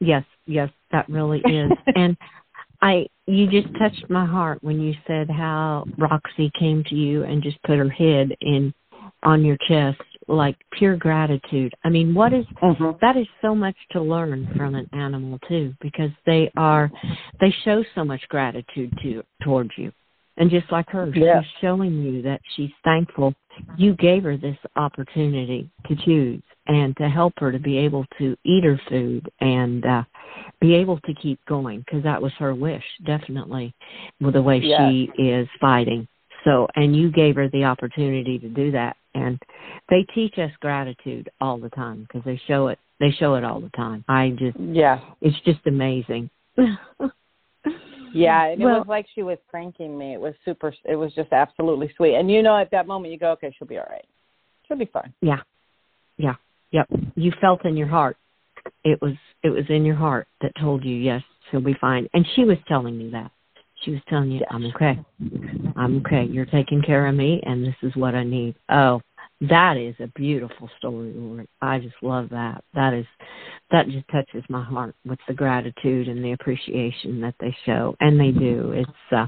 Yes, 0.02 0.24
yes, 0.48 0.70
that 0.92 1.08
really 1.08 1.40
is. 1.46 1.72
and 1.96 2.18
I 2.82 3.06
you 3.28 3.48
just 3.48 3.74
touched 3.78 4.10
my 4.10 4.26
heart 4.26 4.62
when 4.62 4.82
you 4.82 4.94
said 5.08 5.30
how 5.30 5.86
Roxy 5.98 6.52
came 6.60 6.84
to 6.86 6.96
you 6.96 7.24
and 7.24 7.42
just 7.42 7.62
put 7.64 7.78
her 7.78 7.90
head 7.90 8.36
in 8.42 8.74
on 9.24 9.46
your 9.46 9.58
chest 9.68 10.02
like 10.28 10.58
pure 10.72 10.98
gratitude. 10.98 11.74
I 11.84 11.90
mean, 11.90 12.16
what 12.16 12.34
is 12.34 12.46
mm-hmm. 12.62 12.98
that 13.00 13.16
is 13.16 13.28
so 13.42 13.54
much 13.54 13.76
to 13.92 14.02
learn 14.02 14.52
from 14.58 14.74
an 14.74 14.90
animal 14.92 15.40
too 15.48 15.74
because 15.82 16.10
they 16.26 16.52
are 16.58 16.92
they 17.40 17.54
show 17.64 17.84
so 17.94 18.04
much 18.04 18.22
gratitude 18.30 18.92
to 19.04 19.24
towards 19.44 19.72
you. 19.78 19.92
And 20.42 20.50
just 20.50 20.72
like 20.72 20.90
her, 20.90 21.08
Yeah. 21.14 21.40
she's 21.40 21.52
showing 21.62 22.02
you 22.02 22.24
that 22.24 22.42
she's 22.56 22.72
thankful. 22.84 23.36
You 23.78 23.94
gave 23.94 24.24
her 24.24 24.38
this 24.38 24.58
opportunity 24.76 25.70
to 25.88 25.96
choose 25.96 26.42
and 26.66 26.98
to 26.98 27.08
help 27.08 27.34
her 27.38 27.52
to 27.52 27.60
be 27.60 27.78
able 27.78 28.08
to 28.18 28.36
eat 28.44 28.64
her 28.64 28.82
food 28.90 29.30
and 29.40 29.86
uh 29.86 30.04
be 30.60 30.74
able 30.74 31.00
to 31.02 31.14
keep 31.14 31.40
going 31.46 31.82
because 31.82 32.02
that 32.04 32.20
was 32.20 32.32
her 32.40 32.56
wish 32.56 32.84
definitely 33.06 33.72
with 34.20 34.34
the 34.34 34.42
way 34.42 34.60
she 34.62 35.12
is 35.22 35.48
fighting. 35.60 36.08
So 36.44 36.68
and 36.76 36.96
you 36.96 37.12
gave 37.12 37.36
her 37.36 37.48
the 37.50 37.66
opportunity 37.66 38.40
to 38.40 38.50
do 38.50 38.72
that. 38.72 38.98
And 39.14 39.40
they 39.92 40.08
teach 40.16 40.40
us 40.40 40.52
gratitude 40.60 41.30
all 41.40 41.60
the 41.60 41.70
time 41.70 42.08
because 42.08 42.24
they 42.26 42.42
show 42.48 42.70
it 42.70 42.80
they 43.00 43.12
show 43.12 43.36
it 43.36 43.44
all 43.44 43.62
the 43.62 43.70
time. 43.78 44.04
I 44.08 44.32
just 44.32 44.58
yeah. 44.60 45.02
it's 45.22 45.40
just 45.42 45.68
amazing 45.68 46.32
yeah 48.14 48.46
and 48.46 48.62
it 48.62 48.66
was 48.66 48.86
like 48.88 49.06
she 49.14 49.24
was 49.24 49.38
pranking 49.50 49.98
me 49.98 50.14
it 50.14 50.20
was 50.20 50.34
super 50.46 50.74
it 50.86 50.96
was 50.96 51.14
just 51.14 51.32
absolutely 51.32 51.92
sweet 51.98 52.16
and 52.16 52.30
you 52.30 52.42
know 52.42 52.58
at 52.58 52.70
that 52.72 52.88
moment 52.88 53.12
you 53.12 53.20
go 53.20 53.32
okay 53.32 53.54
she'll 53.58 53.68
be 53.68 53.78
all 53.78 53.88
right 53.90 54.06
she'll 54.68 54.78
be 54.78 54.86
fine 54.86 55.14
Yeah. 55.22 55.42
Yeah. 56.18 56.36
Yep. 56.72 56.88
You 57.16 57.32
felt 57.42 57.66
in 57.66 57.76
your 57.76 57.88
heart. 57.88 58.18
It 58.84 59.02
was 59.02 59.14
it 59.44 59.50
was 59.50 59.66
in 59.70 59.84
your 59.84 59.96
heart 59.96 60.28
that 60.42 60.52
told 60.60 60.86
you 60.86 60.96
yes, 60.96 61.22
she'll 61.50 61.62
be 61.62 61.76
fine. 61.82 62.08
And 62.14 62.26
she 62.36 62.46
was 62.46 62.58
telling 62.68 62.98
me 62.98 63.10
that. 63.12 63.32
She 63.84 63.92
was 63.92 64.02
telling 64.08 64.32
you, 64.32 64.40
Yes. 64.40 64.50
I'm 64.52 64.66
okay. 64.68 65.00
I'm 65.76 65.98
okay. 66.06 66.26
You're 66.26 66.46
taking 66.46 66.82
care 66.84 67.08
of 67.08 67.16
me 67.16 67.42
and 67.44 67.66
this 67.66 67.76
is 67.82 67.96
what 67.96 68.14
I 68.14 68.24
need. 68.24 68.56
Oh, 68.70 69.02
that 69.50 69.76
is 69.76 69.96
a 70.00 70.08
beautiful 70.08 70.70
story, 70.78 71.12
Lori. 71.16 71.48
I 71.62 71.80
just 71.80 71.96
love 72.04 72.30
that. 72.30 72.64
That 72.76 72.94
is 72.94 73.06
that 73.72 73.88
just 73.88 74.08
touches 74.10 74.44
my 74.50 74.64
heart 74.64 74.96
with 75.04 75.18
the 75.28 75.34
gratitude 75.34 76.08
and 76.08 76.24
the 76.24 76.34
appreciation 76.34 77.20
that 77.22 77.34
they 77.40 77.56
show. 77.66 77.96
And 78.00 78.20
they 78.20 78.32
do. 78.32 78.72
It's 78.74 79.12
uh 79.12 79.28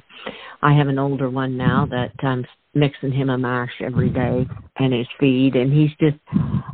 I 0.61 0.73
have 0.73 0.87
an 0.87 0.99
older 0.99 1.29
one 1.29 1.57
now 1.57 1.87
that 1.89 2.11
I'm 2.19 2.45
mixing 2.75 3.11
him 3.11 3.29
a 3.29 3.37
mash 3.37 3.73
every 3.81 4.09
day 4.09 4.47
and 4.77 4.93
his 4.93 5.07
feed 5.19 5.55
and 5.55 5.73
he's 5.73 5.91
just 5.99 6.17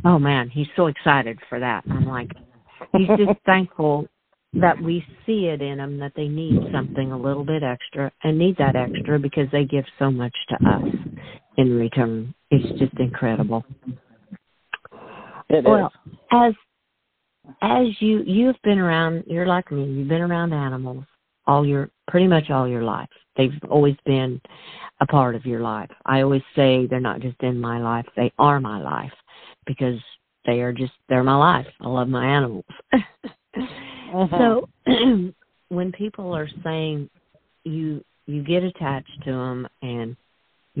oh 0.04 0.18
man, 0.18 0.50
he's 0.50 0.68
so 0.76 0.86
excited 0.86 1.38
for 1.48 1.58
that. 1.60 1.82
I'm 1.90 2.06
like 2.06 2.30
he's 2.92 3.08
just 3.08 3.40
thankful 3.46 4.06
that 4.52 4.80
we 4.82 5.02
see 5.24 5.46
it 5.46 5.62
in 5.62 5.78
them 5.78 5.98
that 5.98 6.12
they 6.14 6.28
need 6.28 6.60
something 6.72 7.12
a 7.12 7.18
little 7.18 7.44
bit 7.44 7.62
extra 7.62 8.10
and 8.22 8.36
need 8.36 8.56
that 8.58 8.76
extra 8.76 9.18
because 9.18 9.46
they 9.52 9.64
give 9.64 9.84
so 9.98 10.10
much 10.10 10.34
to 10.48 10.56
us 10.68 10.94
in 11.56 11.78
return. 11.78 12.34
It's 12.50 12.78
just 12.78 12.98
incredible. 12.98 13.64
It 15.48 15.58
is. 15.58 15.64
Well, 15.64 15.92
as 16.32 16.52
as 17.62 17.86
you 18.00 18.22
you've 18.24 18.60
been 18.62 18.78
around, 18.78 19.24
you're 19.26 19.46
like 19.46 19.70
me. 19.72 19.84
You've 19.84 20.08
been 20.08 20.20
around 20.20 20.52
animals 20.52 21.04
all 21.50 21.66
your 21.66 21.90
pretty 22.06 22.28
much 22.28 22.50
all 22.50 22.68
your 22.68 22.82
life. 22.82 23.08
They've 23.36 23.50
always 23.68 23.96
been 24.04 24.40
a 25.00 25.06
part 25.06 25.34
of 25.34 25.44
your 25.44 25.60
life. 25.60 25.90
I 26.06 26.22
always 26.22 26.42
say 26.54 26.86
they're 26.86 27.00
not 27.00 27.20
just 27.20 27.42
in 27.42 27.60
my 27.60 27.80
life; 27.80 28.06
they 28.16 28.32
are 28.38 28.60
my 28.60 28.80
life 28.80 29.12
because 29.66 29.98
they 30.46 30.60
are 30.60 30.72
just 30.72 30.92
they're 31.08 31.24
my 31.24 31.36
life. 31.36 31.66
I 31.80 31.88
love 31.88 32.08
my 32.08 32.24
animals. 32.24 32.64
Mhm. 32.94 32.98
So 34.12 34.68
when 35.68 35.92
people 35.92 36.32
are 36.32 36.48
saying 36.64 37.08
you 37.64 38.04
you 38.26 38.42
get 38.42 38.64
attached 38.64 39.22
to 39.24 39.30
them 39.30 39.68
and 39.82 40.16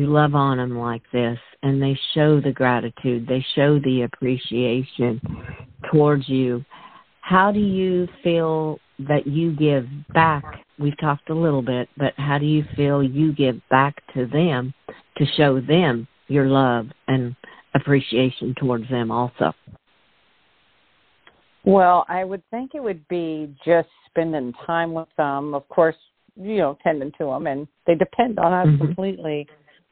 you 0.00 0.06
love 0.06 0.34
on 0.34 0.56
them 0.56 0.78
like 0.78 1.02
this 1.12 1.38
and 1.62 1.80
they 1.80 1.98
show 2.14 2.40
the 2.40 2.52
gratitude, 2.52 3.26
they 3.28 3.44
show 3.54 3.78
the 3.80 4.02
appreciation 4.02 5.20
towards 5.92 6.26
you, 6.26 6.64
how 7.20 7.52
do 7.52 7.60
you 7.60 8.08
feel 8.24 8.78
that 8.98 9.26
you 9.26 9.54
give 9.54 9.86
back? 10.14 10.44
We've 10.78 10.98
talked 10.98 11.28
a 11.28 11.34
little 11.34 11.60
bit, 11.60 11.90
but 11.98 12.14
how 12.16 12.38
do 12.38 12.46
you 12.46 12.64
feel 12.74 13.02
you 13.02 13.34
give 13.34 13.60
back 13.68 14.02
to 14.14 14.26
them 14.26 14.72
to 15.18 15.26
show 15.36 15.60
them 15.60 16.08
your 16.28 16.46
love 16.46 16.86
and 17.06 17.36
appreciation 17.74 18.54
towards 18.58 18.88
them 18.88 19.10
also? 19.10 19.52
Well, 21.64 22.06
I 22.08 22.24
would 22.24 22.42
think 22.50 22.70
it 22.74 22.82
would 22.82 23.06
be 23.08 23.54
just 23.66 23.88
spending 24.06 24.54
time 24.66 24.94
with 24.94 25.08
them. 25.18 25.52
Of 25.52 25.68
course, 25.68 25.96
you 26.36 26.56
know, 26.56 26.78
tending 26.82 27.12
to 27.18 27.26
them, 27.26 27.46
and 27.46 27.68
they 27.86 27.94
depend 27.94 28.38
on 28.38 28.52
us 28.52 28.66
Mhm. 28.66 28.78
completely 28.78 29.46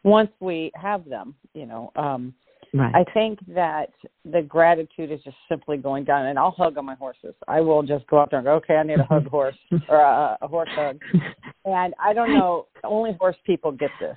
once 0.05 0.31
we 0.41 0.71
have 0.75 1.05
them. 1.05 1.35
You 1.55 1.67
know, 1.67 1.93
um, 1.97 2.35
Right. 2.75 2.95
I 2.95 3.05
think 3.13 3.39
that 3.49 3.91
the 4.25 4.43
gratitude 4.43 5.11
is 5.11 5.21
just 5.23 5.37
simply 5.49 5.79
going 5.79 6.05
down, 6.05 6.27
and 6.27 6.39
I'll 6.39 6.51
hug 6.51 6.77
on 6.77 6.85
my 6.85 6.95
horses. 6.97 7.35
I 7.47 7.61
will 7.61 7.83
just 7.83 8.07
go 8.09 8.19
out 8.19 8.31
there 8.31 8.41
and 8.41 8.47
go, 8.47 8.55
okay, 8.55 8.77
I 8.77 8.83
need 8.83 9.01
a 9.01 9.05
hug 9.05 9.27
horse 9.31 9.57
or 9.89 10.01
a, 10.01 10.37
a 10.43 10.49
horse 10.49 10.69
hug. 10.75 10.99
And 11.65 11.95
I 12.03 12.13
don't 12.13 12.33
know, 12.33 12.67
only 12.85 13.13
horse 13.19 13.37
people 13.45 13.73
get 13.73 13.91
this. 13.99 14.17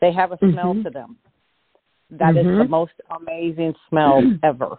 They 0.00 0.12
have 0.12 0.32
a 0.32 0.38
smell 0.38 0.74
Mhm. 0.74 0.82
to 0.84 0.90
them. 0.90 1.16
That 2.10 2.36
is 2.36 2.44
the 2.44 2.64
Mhm. 2.64 2.68
most 2.68 2.92
amazing 3.10 3.74
smell 3.88 4.20
ever. 4.42 4.76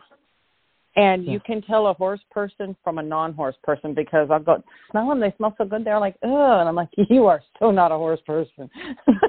And 0.97 1.23
Yeah. 1.23 1.33
you 1.33 1.39
can 1.39 1.61
tell 1.61 1.87
a 1.87 1.93
horse 1.93 2.21
person 2.31 2.75
from 2.83 2.97
a 2.97 3.03
non-horse 3.03 3.55
person 3.63 3.93
because 3.93 4.29
I'll 4.29 4.39
go 4.39 4.61
smell 4.89 5.07
them. 5.07 5.21
They 5.21 5.31
smell 5.37 5.55
so 5.57 5.63
good. 5.63 5.85
They're 5.85 5.99
like, 5.99 6.17
oh, 6.23 6.59
and 6.59 6.67
I'm 6.67 6.75
like, 6.75 6.89
you 7.09 7.27
are 7.27 7.41
so 7.59 7.71
not 7.71 7.93
a 7.93 7.97
horse 7.97 8.21
person. 8.21 8.69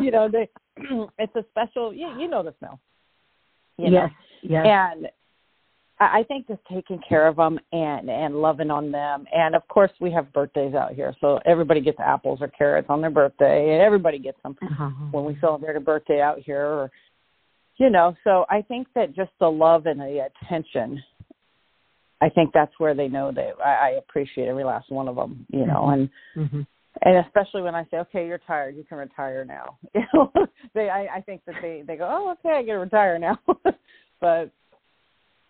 you 0.00 0.10
know, 0.10 0.28
they. 0.28 0.48
it's 1.18 1.34
a 1.36 1.44
special. 1.50 1.92
You, 1.92 2.08
you 2.18 2.28
know 2.28 2.42
the 2.42 2.54
smell. 2.58 2.80
You 3.78 3.90
know? 3.90 4.02
yes. 4.02 4.10
Yes. 4.42 4.66
And 4.66 5.06
I 6.00 6.24
think 6.24 6.48
just 6.48 6.60
taking 6.70 7.00
care 7.08 7.28
of 7.28 7.36
them 7.36 7.60
and 7.72 8.10
and 8.10 8.40
loving 8.40 8.70
on 8.70 8.90
them, 8.90 9.24
and 9.32 9.54
of 9.54 9.66
course 9.68 9.90
we 10.00 10.10
have 10.10 10.32
birthdays 10.32 10.74
out 10.74 10.92
here, 10.94 11.14
so 11.20 11.38
everybody 11.44 11.80
gets 11.80 12.00
apples 12.00 12.40
or 12.40 12.48
carrots 12.48 12.86
on 12.90 13.00
their 13.00 13.10
birthday, 13.10 13.72
and 13.74 13.82
everybody 13.82 14.18
gets 14.18 14.38
them 14.42 14.56
Uh-huh. 14.62 14.90
when 15.12 15.24
we 15.24 15.38
celebrate 15.40 15.76
a 15.76 15.80
birthday 15.80 16.20
out 16.20 16.38
here, 16.40 16.66
or 16.66 16.90
you 17.76 17.88
know. 17.88 18.16
So 18.24 18.46
I 18.50 18.62
think 18.62 18.88
that 18.94 19.14
just 19.14 19.30
the 19.38 19.50
love 19.50 19.86
and 19.86 20.00
the 20.00 20.26
attention, 20.42 21.00
I 22.20 22.28
think 22.28 22.52
that's 22.52 22.72
where 22.78 22.94
they 22.94 23.08
know 23.08 23.30
that 23.30 23.52
I, 23.64 23.70
I 23.70 23.88
appreciate 23.90 24.48
every 24.48 24.64
last 24.64 24.90
one 24.90 25.08
of 25.08 25.14
them, 25.14 25.46
you 25.50 25.66
know, 25.66 25.90
and 25.90 26.10
Mhm. 26.36 26.66
And 27.00 27.24
especially 27.24 27.62
when 27.62 27.74
I 27.74 27.84
say, 27.90 27.98
okay, 27.98 28.26
you're 28.26 28.40
tired, 28.46 28.76
you 28.76 28.84
can 28.84 28.98
retire 28.98 29.44
now. 29.44 29.78
They, 30.74 30.88
I, 30.88 31.16
I 31.16 31.20
think 31.20 31.42
that 31.46 31.56
they, 31.60 31.82
they 31.86 31.96
go, 31.96 32.08
oh, 32.10 32.30
okay, 32.32 32.56
I 32.56 32.62
get 32.62 32.72
to 32.72 32.78
retire 32.78 33.18
now. 33.18 33.38
but 34.20 34.50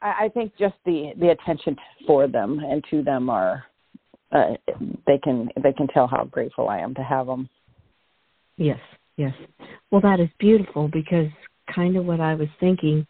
I, 0.00 0.25
I 0.25 0.30
think 0.32 0.52
just 0.58 0.75
the, 0.84 1.12
the 1.20 1.30
attention 1.30 1.76
for 2.06 2.26
them 2.26 2.58
and 2.58 2.82
to 2.90 3.02
them 3.02 3.30
are, 3.30 3.64
uh, 4.32 4.54
they 5.06 5.18
can, 5.22 5.49
they 5.62 5.72
can 5.72 5.87
tell 5.88 6.08
how 6.08 6.25
grateful 6.25 6.68
I 6.68 6.78
am 6.78 6.94
to 6.94 7.02
have 7.02 7.26
them. 7.26 7.49
Yes, 8.56 8.80
Yes. 9.16 9.34
Well, 9.90 10.00
that 10.02 10.20
is 10.20 10.28
beautiful 10.38 10.88
because 10.88 11.28
kind 11.75 11.96
of 11.96 12.04
what 12.06 12.20
I 12.20 12.34
was 12.34 12.49
thinking, 12.61 13.06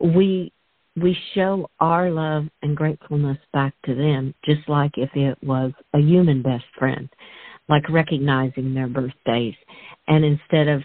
we 0.00 0.52
we 1.00 1.16
show 1.34 1.68
our 1.78 2.10
love 2.10 2.46
and 2.62 2.74
gratefulness 2.74 3.36
back 3.52 3.74
to 3.84 3.94
them 3.94 4.34
just 4.46 4.66
like 4.66 4.92
if 4.96 5.10
it 5.14 5.36
was 5.42 5.72
a 5.92 5.98
human 5.98 6.40
best 6.40 6.64
friend, 6.78 7.08
like 7.68 7.88
recognizing 7.88 8.74
their 8.74 8.88
birthdays. 8.88 9.54
And 10.08 10.24
instead 10.24 10.68
of 10.68 10.82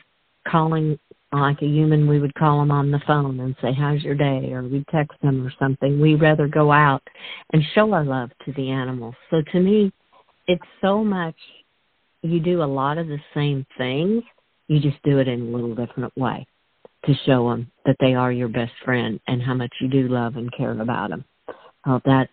calling 0.47 0.97
like 1.31 1.61
a 1.61 1.65
human, 1.65 2.07
we 2.07 2.19
would 2.19 2.33
call 2.35 2.59
them 2.59 2.71
on 2.71 2.91
the 2.91 3.01
phone 3.07 3.39
and 3.39 3.55
say, 3.61 3.73
How's 3.73 4.03
your 4.03 4.15
day? 4.15 4.51
Or 4.51 4.63
we'd 4.63 4.87
text 4.87 5.17
them 5.21 5.45
or 5.45 5.53
something. 5.59 5.99
We 5.99 6.15
rather 6.15 6.47
go 6.47 6.71
out 6.71 7.03
and 7.53 7.63
show 7.73 7.93
our 7.93 8.03
love 8.03 8.31
to 8.45 8.53
the 8.53 8.69
animals. 8.69 9.15
So 9.29 9.41
to 9.51 9.59
me, 9.59 9.91
it's 10.47 10.65
so 10.81 11.03
much, 11.03 11.35
you 12.21 12.39
do 12.39 12.63
a 12.63 12.65
lot 12.65 12.97
of 12.97 13.07
the 13.07 13.19
same 13.33 13.65
things, 13.77 14.23
you 14.67 14.79
just 14.79 15.01
do 15.03 15.19
it 15.19 15.27
in 15.27 15.41
a 15.41 15.55
little 15.55 15.75
different 15.75 16.15
way 16.17 16.45
to 17.05 17.13
show 17.25 17.49
them 17.49 17.71
that 17.85 17.95
they 17.99 18.13
are 18.13 18.31
your 18.31 18.47
best 18.47 18.73
friend 18.85 19.19
and 19.27 19.41
how 19.41 19.53
much 19.53 19.73
you 19.79 19.89
do 19.89 20.07
love 20.07 20.35
and 20.35 20.51
care 20.55 20.79
about 20.79 21.09
them. 21.09 21.25
Oh, 21.85 21.99
that's 22.05 22.31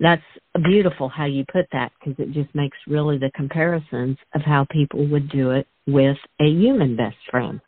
that's 0.00 0.22
beautiful 0.64 1.08
how 1.08 1.24
you 1.24 1.44
put 1.50 1.66
that 1.72 1.92
because 1.98 2.14
it 2.18 2.32
just 2.32 2.54
makes 2.54 2.76
really 2.86 3.18
the 3.18 3.30
comparisons 3.34 4.18
of 4.34 4.42
how 4.42 4.66
people 4.70 5.06
would 5.08 5.30
do 5.30 5.50
it 5.50 5.66
with 5.86 6.16
a 6.40 6.44
human 6.46 6.96
best 6.96 7.16
friend. 7.30 7.60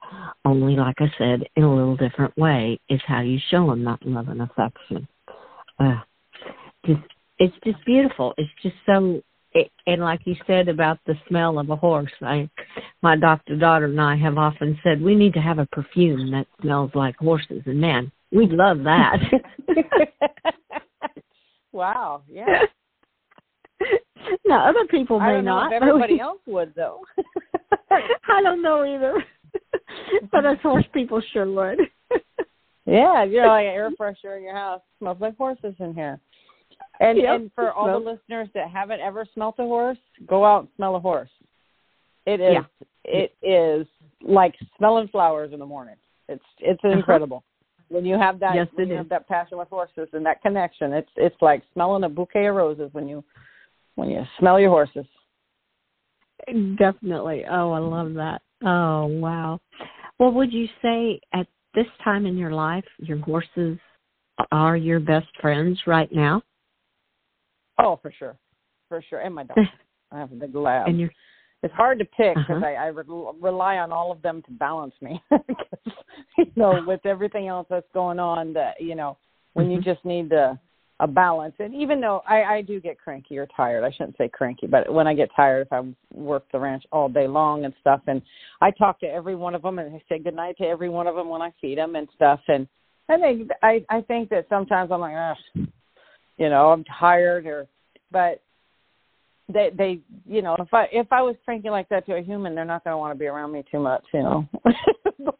Only, 0.45 0.77
like 0.77 0.97
I 0.99 1.11
said, 1.19 1.45
in 1.57 1.63
a 1.63 1.75
little 1.75 1.97
different 1.97 2.37
way 2.37 2.79
is 2.89 3.01
how 3.07 3.21
you 3.21 3.39
show 3.51 3.69
them 3.69 3.85
that 3.85 4.05
love 4.05 4.29
and 4.29 4.43
affection. 4.43 5.09
Uh, 5.79 6.01
just 6.87 7.01
it's 7.39 7.57
just 7.65 7.85
beautiful. 7.87 8.35
It's 8.37 8.51
just 8.63 8.77
so 8.85 9.23
it, 9.53 9.71
and 9.87 10.03
like 10.03 10.21
you 10.25 10.37
said 10.47 10.69
about 10.69 10.99
the 11.07 11.15
smell 11.29 11.59
of 11.59 11.71
a 11.71 11.77
horse, 11.77 12.13
I, 12.21 12.51
my 13.03 13.17
doctor 13.17 13.57
daughter 13.57 13.87
and 13.87 14.01
I 14.01 14.17
have 14.17 14.37
often 14.37 14.79
said 14.83 15.01
we 15.01 15.15
need 15.15 15.33
to 15.35 15.41
have 15.41 15.59
a 15.59 15.67
perfume 15.67 16.31
that 16.33 16.47
smells 16.61 16.91
like 16.95 17.17
horses, 17.17 17.63
and 17.67 17.81
man, 17.81 18.13
we'd 18.33 18.51
love 18.51 18.83
that. 18.85 19.19
wow, 21.75 22.23
yeah. 22.29 22.61
now 24.47 24.69
other 24.69 24.87
people 24.91 25.19
may 25.21 25.27
I 25.27 25.33
don't 25.35 25.45
not. 25.45 25.71
Know 25.71 25.77
if 25.77 25.83
everybody 25.83 26.21
else 26.21 26.41
would 26.47 26.73
though. 26.75 27.01
I 27.91 28.41
don't 28.43 28.63
know 28.63 28.85
either, 28.85 29.23
but 30.33 30.47
us 30.47 30.59
horse 30.63 30.85
people 30.95 31.21
sure 31.33 31.51
would. 31.51 31.81
yeah, 32.87 33.25
you 33.25 33.43
know, 33.43 33.49
like 33.49 33.67
air 33.67 33.91
freshener 34.01 34.37
in 34.39 34.45
your 34.45 34.55
house 34.55 34.81
smells 34.99 35.19
like 35.21 35.37
horses 35.37 35.75
in 35.79 35.95
here. 35.95 36.19
And 37.01 37.19
Yep, 37.19 37.35
and 37.35 37.51
for 37.55 37.73
all 37.73 37.87
the 37.89 37.99
listeners 38.11 38.49
that 38.55 38.71
haven't 38.71 39.01
ever 39.01 39.27
smelt 39.35 39.57
a 39.59 39.63
horse, 39.63 39.99
go 40.27 40.45
out 40.45 40.61
and 40.61 40.69
smell 40.77 40.97
a 40.97 41.01
horse. 41.01 41.31
It 42.27 42.41
is 42.41 42.55
Yeah. 42.55 42.65
it 43.05 43.35
is 43.43 43.87
like 44.23 44.55
smelling 44.79 45.09
flowers 45.09 45.53
in 45.53 45.59
the 45.59 45.67
morning. 45.67 45.97
It's 46.29 46.45
it's 46.61 46.83
Uh-huh. 46.85 46.95
incredible. 46.97 47.43
When 47.89 48.05
you 48.05 48.19
have 48.19 48.41
that 48.41 48.55
Yes, 48.55 48.69
when 48.75 48.89
you 48.89 48.95
is. 48.95 48.99
have 48.99 49.09
that 49.11 49.29
passion 49.29 49.59
with 49.59 49.69
horses 49.69 50.09
and 50.13 50.25
that 50.27 50.43
connection, 50.43 50.93
it's 50.93 51.11
it's 51.17 51.37
like 51.41 51.63
smelling 51.73 52.05
a 52.05 52.09
bouquet 52.09 52.47
of 52.47 52.57
roses 52.57 52.89
when 52.93 53.09
you 53.09 53.23
when 53.95 54.11
you 54.11 54.25
smell 54.39 54.59
your 54.59 54.71
horses. 54.71 55.07
Definitely. 56.77 57.45
Oh, 57.51 57.73
I 57.73 57.79
love 57.79 58.15
that. 58.15 58.43
Oh, 58.65 59.07
wow. 59.07 59.61
Well, 60.19 60.33
would 60.33 60.53
you 60.53 60.67
say 60.83 61.21
at 61.33 61.47
this 61.75 61.87
time 62.03 62.27
in 62.27 62.37
your 62.37 62.53
life, 62.53 62.85
your 62.99 63.19
horses 63.19 63.79
are 64.53 64.77
your 64.77 65.01
best 65.01 65.27
friends 65.41 65.81
right 65.87 66.13
now? 66.13 66.43
Oh, 67.79 67.99
for 68.01 68.13
sure, 68.17 68.37
for 68.89 69.03
sure. 69.09 69.21
And 69.21 69.35
my 69.35 69.45
dog. 69.45 69.59
I 70.13 70.19
have 70.19 70.31
a 70.31 70.37
big 70.37 70.55
lab. 70.55 70.87
and 70.87 71.01
you're 71.01 71.11
it's 71.65 71.75
hard 71.75 71.99
to 71.99 72.05
pick 72.05 72.37
because 72.37 72.63
Uh-huh. 72.63 72.67
I, 72.67 72.75
I 72.75 72.87
re- 72.89 73.33
rely 73.41 73.79
on 73.79 73.91
all 73.91 74.13
of 74.13 74.21
them 74.23 74.43
to 74.43 74.51
balance 74.53 74.95
me. 75.01 75.21
'Cause, 75.31 75.95
you 76.37 76.53
know, 76.57 76.83
with 76.87 77.05
everything 77.07 77.49
else 77.49 77.67
that's 77.71 77.91
going 77.95 78.19
on, 78.19 78.53
that 78.53 78.81
you 78.81 78.95
know, 78.95 79.17
when 79.55 79.71
you 79.71 79.79
Mhm. 79.79 79.85
just 79.85 80.05
need 80.05 80.31
a, 80.33 80.61
a 81.01 81.07
balance. 81.07 81.55
And 81.59 81.75
even 81.75 82.01
though 82.01 82.23
I, 82.29 82.45
I 82.57 82.63
do 82.63 82.81
get 82.81 82.99
cranky 82.99 83.39
or 83.39 83.47
tired, 83.47 83.83
I 83.83 83.91
shouldn't 83.91 84.17
say 84.19 84.29
cranky, 84.29 84.67
but 84.67 84.93
when 84.93 85.07
I 85.07 85.15
get 85.15 85.31
tired, 85.35 85.67
if 85.67 85.73
I 85.73 85.83
work 86.13 86.45
the 86.53 86.59
ranch 86.59 86.85
all 86.93 87.09
day 87.09 87.27
long 87.27 87.65
and 87.65 87.75
stuff, 87.81 88.03
and 88.07 88.21
I 88.61 88.71
talk 88.71 89.01
to 89.01 89.07
every 89.07 89.35
one 89.35 89.55
of 89.55 89.63
them 89.63 89.79
and 89.79 89.95
I 89.97 90.03
say 90.09 90.19
goodnight 90.19 90.59
to 90.59 90.65
every 90.67 90.89
one 90.91 91.07
of 91.07 91.17
them 91.17 91.29
when 91.31 91.43
I 91.43 91.51
feed 91.61 91.79
them 91.79 91.97
and 91.97 92.09
stuff. 92.15 92.41
And 92.49 92.69
I 93.09 93.17
think 93.19 93.51
I 93.63 93.85
I 93.89 94.01
think 94.03 94.29
that 94.31 94.47
sometimes 94.49 94.93
I'm 94.93 95.01
like, 95.01 95.17
Ugh, 95.17 95.67
you 96.37 96.49
know, 96.51 96.71
I'm 96.71 96.85
tired 96.85 97.47
or, 97.47 97.67
but 98.11 98.43
they 99.53 99.71
they 99.77 100.01
you 100.27 100.41
know 100.43 100.57
if 100.59 100.73
i 100.73 100.87
if 100.93 101.07
i 101.13 101.21
was 101.21 101.37
cranky 101.45 101.69
like 101.71 101.89
that 101.89 102.07
to 102.07 102.15
a 102.15 102.23
human 102.23 102.55
they're 102.55 102.65
not 102.65 102.83
going 102.85 102.93
to 102.93 102.99
want 102.99 103.13
to 103.13 103.19
be 103.19 103.27
around 103.27 103.53
me 103.53 103.63
too 103.71 103.79
much 103.79 104.05
you 104.13 104.23
know 104.23 104.49
but, 104.65 104.75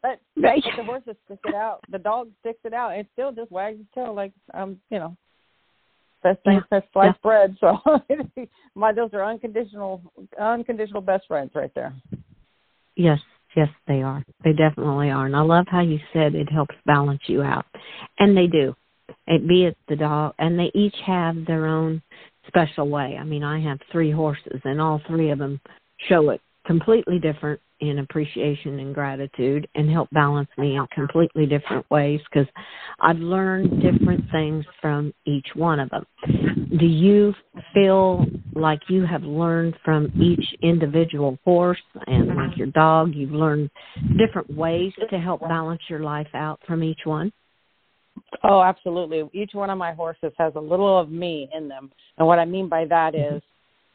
but 0.01 0.19
the 0.35 0.83
horses 0.83 1.15
stick 1.25 1.39
it 1.43 1.55
out 1.55 1.79
the 1.91 1.97
dog 1.97 2.29
sticks 2.41 2.59
it 2.63 2.73
out 2.73 2.95
it 2.95 3.07
still 3.13 3.31
just 3.31 3.51
wags 3.51 3.79
its 3.79 3.89
tail 3.95 4.13
like 4.13 4.31
um 4.53 4.79
you 4.91 4.99
know 4.99 5.15
best 6.21 6.39
thing 6.43 6.61
Yeah. 6.71 6.79
since 6.79 6.85
sliced 6.93 7.21
bread 7.21 7.55
so 7.59 7.77
my 8.75 8.93
those 8.93 9.09
are 9.13 9.23
unconditional 9.23 10.01
unconditional 10.39 11.01
best 11.01 11.25
friends 11.27 11.51
right 11.55 11.71
there 11.73 11.93
Yes, 12.95 13.19
yes, 13.55 13.67
they 13.87 14.01
are. 14.01 14.23
They 14.43 14.53
definitely 14.53 15.09
are. 15.09 15.25
And 15.25 15.35
I 15.35 15.41
love 15.41 15.65
how 15.69 15.81
you 15.81 15.99
said 16.13 16.33
it 16.35 16.51
helps 16.51 16.75
balance 16.85 17.21
you 17.27 17.41
out. 17.41 17.65
And 18.19 18.35
they 18.37 18.47
do. 18.47 18.73
It, 19.27 19.47
be 19.47 19.65
it 19.65 19.77
the 19.87 19.95
dog, 19.95 20.33
and 20.39 20.57
they 20.57 20.71
each 20.73 20.95
have 21.05 21.45
their 21.45 21.65
own 21.65 22.01
special 22.55 22.87
way. 22.87 23.17
I 23.19 23.23
mean, 23.23 23.43
I 23.43 23.59
have 23.61 23.79
three 23.91 24.11
horses, 24.11 24.61
and 24.63 24.79
all 24.79 25.01
three 25.07 25.31
of 25.31 25.39
them 25.39 25.59
show 26.07 26.29
it 26.29 26.41
completely 26.65 27.19
different 27.19 27.59
in 27.81 27.99
appreciation 27.99 28.79
and 28.79 28.95
gratitude 28.95 29.67
and 29.75 29.91
help 29.91 30.09
balance 30.11 30.47
me 30.57 30.77
in 30.77 30.87
completely 30.95 31.45
different 31.45 31.85
ways 31.91 32.21
because 32.31 32.47
I've 33.01 33.17
learned 33.17 33.81
different 33.81 34.23
things 34.31 34.63
from 34.81 35.13
each 35.25 35.47
one 35.55 35.81
of 35.81 35.89
them. 35.89 36.05
Do 36.79 36.85
you 36.85 37.33
feel 37.73 38.25
like 38.53 38.79
you 38.87 39.05
have 39.05 39.23
learned 39.23 39.75
from 39.83 40.09
each 40.19 40.45
individual 40.61 41.37
horse 41.43 41.81
and 42.07 42.27
like 42.29 42.57
your 42.57 42.67
dog, 42.67 43.13
you've 43.13 43.31
learned 43.31 43.69
different 44.17 44.49
ways 44.55 44.93
to 45.09 45.19
help 45.19 45.41
balance 45.41 45.81
your 45.89 45.99
life 45.99 46.29
out 46.33 46.61
from 46.65 46.81
each 46.81 47.01
one? 47.03 47.31
Oh, 48.43 48.61
absolutely. 48.61 49.23
Each 49.33 49.53
one 49.53 49.69
of 49.69 49.77
my 49.77 49.93
horses 49.93 50.31
has 50.37 50.53
a 50.55 50.59
little 50.59 50.97
of 50.99 51.09
me 51.09 51.49
in 51.55 51.67
them. 51.67 51.91
And 52.17 52.27
what 52.27 52.39
I 52.39 52.45
mean 52.45 52.69
by 52.69 52.85
that 52.85 53.13
mm-hmm. 53.13 53.37
is 53.37 53.41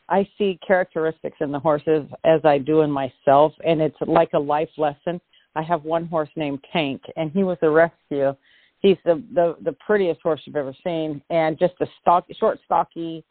I 0.08 0.28
see 0.38 0.58
characteristics 0.66 1.36
in 1.40 1.52
the 1.52 1.58
horses 1.58 2.06
as 2.24 2.40
I 2.44 2.58
do 2.58 2.80
in 2.80 2.90
myself 2.90 3.52
and 3.64 3.80
it's 3.80 3.96
like 4.06 4.30
a 4.34 4.38
life 4.38 4.70
lesson. 4.76 5.20
I 5.54 5.62
have 5.62 5.84
one 5.84 6.06
horse 6.06 6.30
named 6.36 6.64
Tank 6.72 7.02
and 7.16 7.30
he 7.30 7.44
was 7.44 7.58
a 7.62 7.70
rescue. 7.70 8.34
He's 8.80 8.96
the 9.04 9.22
the, 9.34 9.56
the 9.62 9.76
prettiest 9.86 10.20
horse 10.22 10.40
you've 10.44 10.56
ever 10.56 10.74
seen 10.84 11.22
and 11.30 11.58
just 11.58 11.74
a 11.80 11.86
stock 12.00 12.26
short 12.38 12.58
stocky 12.64 13.24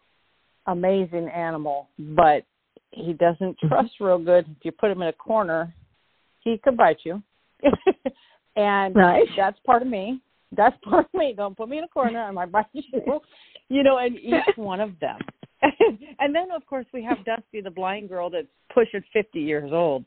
amazing 0.70 1.28
animal, 1.30 1.90
but 1.98 2.44
he 2.92 3.14
doesn't 3.14 3.58
mm-hmm. 3.58 3.68
trust 3.68 3.92
real 4.00 4.20
good. 4.20 4.46
If 4.58 4.66
you 4.66 4.72
put 4.72 4.92
him 4.92 5.02
in 5.02 5.10
a 5.10 5.14
corner, 5.14 5.74
he 6.42 6.58
could 6.64 6.78
bite 6.78 7.00
you. 7.04 7.22
and 8.56 8.96
Right. 8.96 9.28
that's 9.36 9.60
part 9.66 9.82
of 9.82 9.88
me. 9.88 10.22
That's 10.56 10.76
part 10.84 11.06
of 11.06 11.20
me. 11.20 11.34
Don't 11.36 11.56
put 11.58 11.70
me 11.70 11.78
in 11.78 11.84
a 11.84 11.88
corner. 11.88 12.22
I 12.22 12.32
might 12.32 12.52
bite 12.52 12.66
you. 12.74 13.22
You 13.70 13.84
know, 13.84 13.98
and 13.98 14.18
each 14.18 14.34
one 14.56 14.80
of 14.80 15.00
them. 15.00 15.20
and 16.20 16.34
then, 16.34 16.52
of 16.56 16.66
course, 16.66 16.86
we 16.94 17.04
have 17.04 17.24
Dusty, 17.26 17.62
the 17.62 17.70
blind 17.70 18.10
girl 18.10 18.30
that's 18.30 18.48
pushing 18.74 19.02
50 19.14 19.40
years 19.40 19.72
old. 19.74 20.06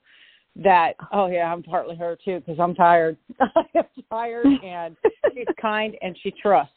That, 0.56 0.94
oh, 1.12 1.28
yeah, 1.28 1.50
I'm 1.50 1.62
partly 1.62 1.96
her 1.96 2.16
too 2.22 2.40
because 2.40 2.60
I'm 2.60 2.74
tired. 2.74 3.16
I'm 3.40 3.84
tired, 4.10 4.46
and 4.62 4.96
she's 5.32 5.46
kind 5.60 5.96
and 6.02 6.16
she 6.22 6.30
trusts. 6.30 6.74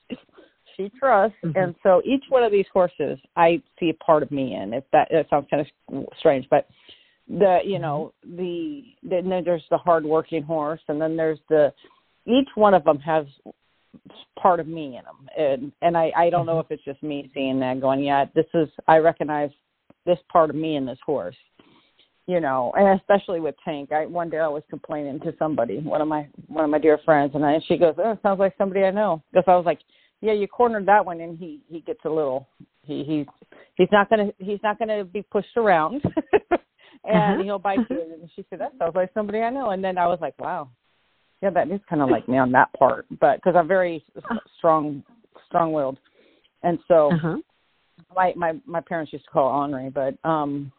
She 0.78 0.90
trusts. 0.98 1.38
Mhm. 1.44 1.62
And 1.62 1.76
so 1.84 2.02
each 2.06 2.24
one 2.30 2.44
of 2.44 2.54
these 2.54 2.68
horses, 2.72 3.20
I 3.36 3.62
see 3.80 3.90
a 3.90 4.04
part 4.04 4.24
of 4.24 4.32
me 4.32 4.56
in. 4.56 4.74
If 4.74 4.86
that, 4.94 5.10
that 5.12 5.30
sounds 5.30 5.48
kind 5.52 5.66
of 5.92 6.06
strange, 6.20 6.48
but 6.50 6.70
the 7.28 7.60
you 7.66 7.80
know 7.80 8.14
the 8.38 8.84
then 9.04 9.28
there's 9.44 9.64
the 9.72 9.78
hardworking 9.78 10.44
horse 10.44 10.82
and 10.88 11.02
then 11.02 11.18
there's 11.18 11.40
the 11.50 11.74
each 12.26 12.50
one 12.56 12.74
of 12.74 12.84
them 12.84 13.00
has 13.00 13.26
part 14.40 14.60
of 14.60 14.68
me 14.68 14.98
in 14.98 15.04
them 15.06 15.30
and 15.38 15.72
and 15.82 15.98
i 15.98 16.12
i 16.18 16.30
don't 16.30 16.46
know 16.46 16.60
if 16.60 16.68
it's 16.70 16.84
just 16.84 17.02
me 17.02 17.30
seeing 17.34 17.60
that 17.60 17.80
going 17.80 18.04
yeah 18.04 18.26
this 18.36 18.46
is 18.54 18.68
i 18.88 18.98
recognize 18.98 19.50
this 20.06 20.20
part 20.32 20.50
of 20.50 20.56
me 20.56 20.76
in 20.76 20.86
this 20.86 21.00
horse 21.06 21.36
you 22.28 22.40
know 22.40 22.74
and 22.76 23.00
especially 23.00 23.40
with 23.40 23.56
tank. 23.64 23.92
I 23.92 24.06
one 24.06 24.30
day 24.30 24.40
i 24.40 24.48
was 24.48 24.64
complaining 24.70 25.20
to 25.22 25.34
somebody 25.40 25.80
one 25.80 26.02
of 26.02 26.08
my 26.08 26.28
one 26.48 26.66
of 26.66 26.70
my 26.70 26.80
dear 26.80 27.00
friends 27.06 27.32
and 27.36 27.46
i 27.46 27.60
she 27.68 27.78
goes 27.78 27.96
oh 27.98 28.12
it 28.12 28.20
sounds 28.22 28.40
like 28.40 28.54
somebody 28.58 28.84
i 28.84 28.92
know. 28.92 29.24
Because 29.32 29.46
i 29.48 29.56
was 29.56 29.66
like 29.66 29.80
yeah 30.22 30.34
you 30.34 30.48
cornered 30.48 30.88
that 30.88 31.06
one 31.06 31.22
and 31.22 31.38
he 31.38 31.62
he 31.70 31.80
gets 31.82 32.00
a 32.06 32.10
little 32.10 32.48
he 32.84 33.04
he's 33.04 33.26
he's 33.76 33.90
not 33.92 34.10
gonna 34.10 34.30
he's 34.40 34.60
not 34.64 34.78
gonna 34.78 35.06
be 35.06 35.22
pushed 35.22 35.56
around 35.58 36.02
and 37.06 37.34
Uh-huh. 37.34 37.44
he'll 37.44 37.60
bite 37.60 37.80
you. 37.90 38.02
And 38.02 38.30
she 38.36 38.46
said 38.50 38.60
that 38.60 38.74
sounds 38.80 38.96
like 38.96 39.12
somebody 39.14 39.40
i 39.40 39.50
know. 39.50 39.70
And 39.70 39.84
then 39.84 39.98
i 39.98 40.06
was 40.08 40.20
like 40.22 40.38
wow 40.40 40.70
yeah 41.46 41.52
that 41.52 41.72
is 41.72 41.80
kind 41.90 42.02
of 42.02 42.10
like 42.10 42.28
me 42.28 42.38
on 42.38 42.52
that 42.52 42.74
part 42.74 43.06
but 43.20 43.36
because 43.38 43.56
i'm 43.56 43.68
very 43.68 44.04
strong 44.58 45.04
strong 45.48 45.72
willed 45.72 46.00
and 46.64 46.80
so 46.88 47.12
Uh-huh. 47.14 47.38
my 48.16 48.34
my 48.36 48.54
my 48.66 48.82
parents 48.82 49.14
used 49.14 49.26
to 49.26 49.32
call 49.32 49.50
ornery 49.62 49.90
but 49.90 50.18
um 50.28 50.72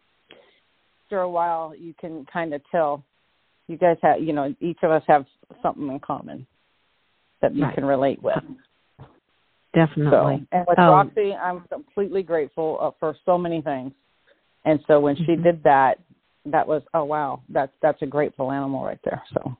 after 1.04 1.20
a 1.20 1.30
while 1.30 1.72
you 1.78 1.94
can 2.00 2.26
kind 2.32 2.52
of 2.52 2.60
tell 2.70 3.02
You 3.68 3.76
guys 3.76 3.96
have, 4.02 4.20
you 4.22 4.32
know, 4.32 4.54
each 4.60 4.78
of 4.84 4.90
us 4.92 5.02
have 5.08 5.24
something 5.60 5.88
in 5.88 5.98
common 5.98 6.46
that 7.40 7.52
you 7.52 7.64
Right. 7.64 7.74
can 7.74 7.84
relate 7.84 8.22
with. 8.22 8.38
So, 8.96 9.02
Definitely. 9.74 10.46
and 10.52 10.64
with 10.68 10.78
Um, 10.78 10.90
Roxy, 10.90 11.34
I'm 11.34 11.60
completely 11.68 12.22
grateful 12.22 12.78
uh, 12.80 12.92
for 13.00 13.16
so 13.24 13.36
many 13.36 13.60
things. 13.60 13.92
And 14.64 14.78
so 14.86 15.00
when 15.00 15.16
she 15.16 15.34
Mhm. 15.36 15.42
did 15.42 15.62
that, 15.64 15.98
that 16.44 16.66
was 16.66 16.82
oh 16.94 17.04
wow, 17.04 17.40
that's 17.48 17.72
that's 17.82 18.00
a 18.02 18.06
grateful 18.06 18.52
animal 18.52 18.84
right 18.84 19.02
there. 19.02 19.22
So 19.34 19.56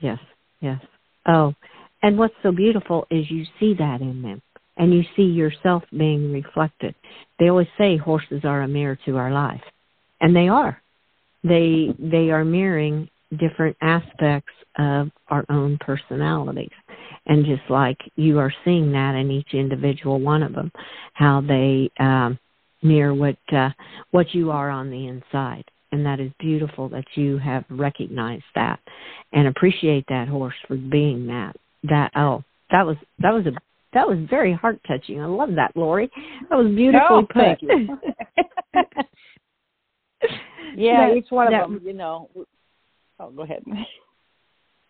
Yes, 0.00 0.18
yes. 0.60 0.80
Oh, 1.26 1.54
and 2.02 2.18
what's 2.18 2.34
so 2.42 2.52
beautiful 2.52 3.06
is 3.10 3.30
you 3.30 3.44
see 3.58 3.74
that 3.78 4.00
in 4.00 4.22
them 4.22 4.42
and 4.76 4.92
you 4.92 5.02
see 5.16 5.22
yourself 5.22 5.82
being 5.90 6.32
reflected. 6.32 6.94
They 7.38 7.48
always 7.48 7.68
say 7.78 7.96
horses 7.96 8.42
are 8.44 8.62
a 8.62 8.68
mirror 8.68 8.98
to 9.06 9.16
our 9.16 9.32
life. 9.32 9.62
And 10.20 10.34
they 10.34 10.48
are. 10.48 10.80
They 11.42 11.94
they 11.98 12.30
are 12.30 12.44
mirroring 12.44 13.08
different 13.38 13.76
aspects 13.80 14.52
of 14.78 15.10
our 15.28 15.44
own 15.48 15.78
personalities. 15.80 16.70
And 17.26 17.44
just 17.44 17.68
like 17.70 17.98
you 18.16 18.38
are 18.38 18.52
seeing 18.64 18.92
that 18.92 19.14
in 19.14 19.30
each 19.30 19.54
individual 19.54 20.20
one 20.20 20.42
of 20.42 20.54
them, 20.54 20.72
how 21.14 21.40
they 21.40 21.90
um 21.98 22.38
mirror 22.82 23.14
what 23.14 23.36
uh, 23.52 23.70
what 24.10 24.34
you 24.34 24.50
are 24.50 24.70
on 24.70 24.90
the 24.90 25.06
inside. 25.06 25.64
And 25.94 26.04
that 26.06 26.18
is 26.18 26.32
beautiful 26.40 26.88
that 26.88 27.04
you 27.14 27.38
have 27.38 27.64
recognized 27.70 28.42
that 28.56 28.80
and 29.32 29.46
appreciate 29.46 30.04
that 30.08 30.26
horse 30.26 30.56
for 30.66 30.74
being 30.76 31.24
that. 31.28 31.54
That 31.84 32.10
oh, 32.16 32.42
that 32.72 32.84
was 32.84 32.96
that 33.20 33.32
was 33.32 33.46
a 33.46 33.52
that 33.92 34.04
was 34.08 34.18
very 34.28 34.52
heart 34.52 34.80
touching. 34.88 35.22
I 35.22 35.26
love 35.26 35.50
that, 35.54 35.70
Lori. 35.76 36.10
That 36.50 36.56
was 36.56 36.66
beautifully 36.74 37.20
No, 37.20 37.26
put. 37.32 37.62
yeah, 40.76 41.10
That- 41.10 41.16
each 41.16 41.30
one 41.30 41.54
of 41.54 41.60
them, 41.70 41.80
you 41.84 41.92
know. 41.92 42.28
Oh, 43.20 43.30
go 43.30 43.42
ahead. 43.42 43.62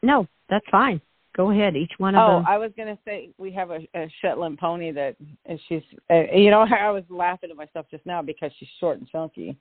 No, 0.02 0.26
that's 0.48 0.64
fine. 0.70 1.02
Go 1.36 1.50
ahead. 1.50 1.76
Each 1.76 1.92
one 1.98 2.14
of 2.14 2.26
Oh, 2.26 2.36
them. 2.36 2.46
I 2.48 2.56
was 2.56 2.70
going 2.78 2.88
to 2.88 2.98
say 3.04 3.28
we 3.36 3.52
have 3.52 3.70
a, 3.70 3.80
a 3.94 4.10
Shetland 4.22 4.56
pony 4.56 4.90
that 4.92 5.16
and 5.44 5.60
she's, 5.68 5.82
uh, 6.10 6.22
you 6.34 6.50
know, 6.50 6.60
I 6.60 6.90
was 6.90 7.04
laughing 7.10 7.50
at 7.50 7.56
myself 7.58 7.84
just 7.90 8.06
now 8.06 8.22
because 8.22 8.52
she's 8.58 8.68
short 8.80 8.98
and 9.00 9.08
chunky, 9.10 9.54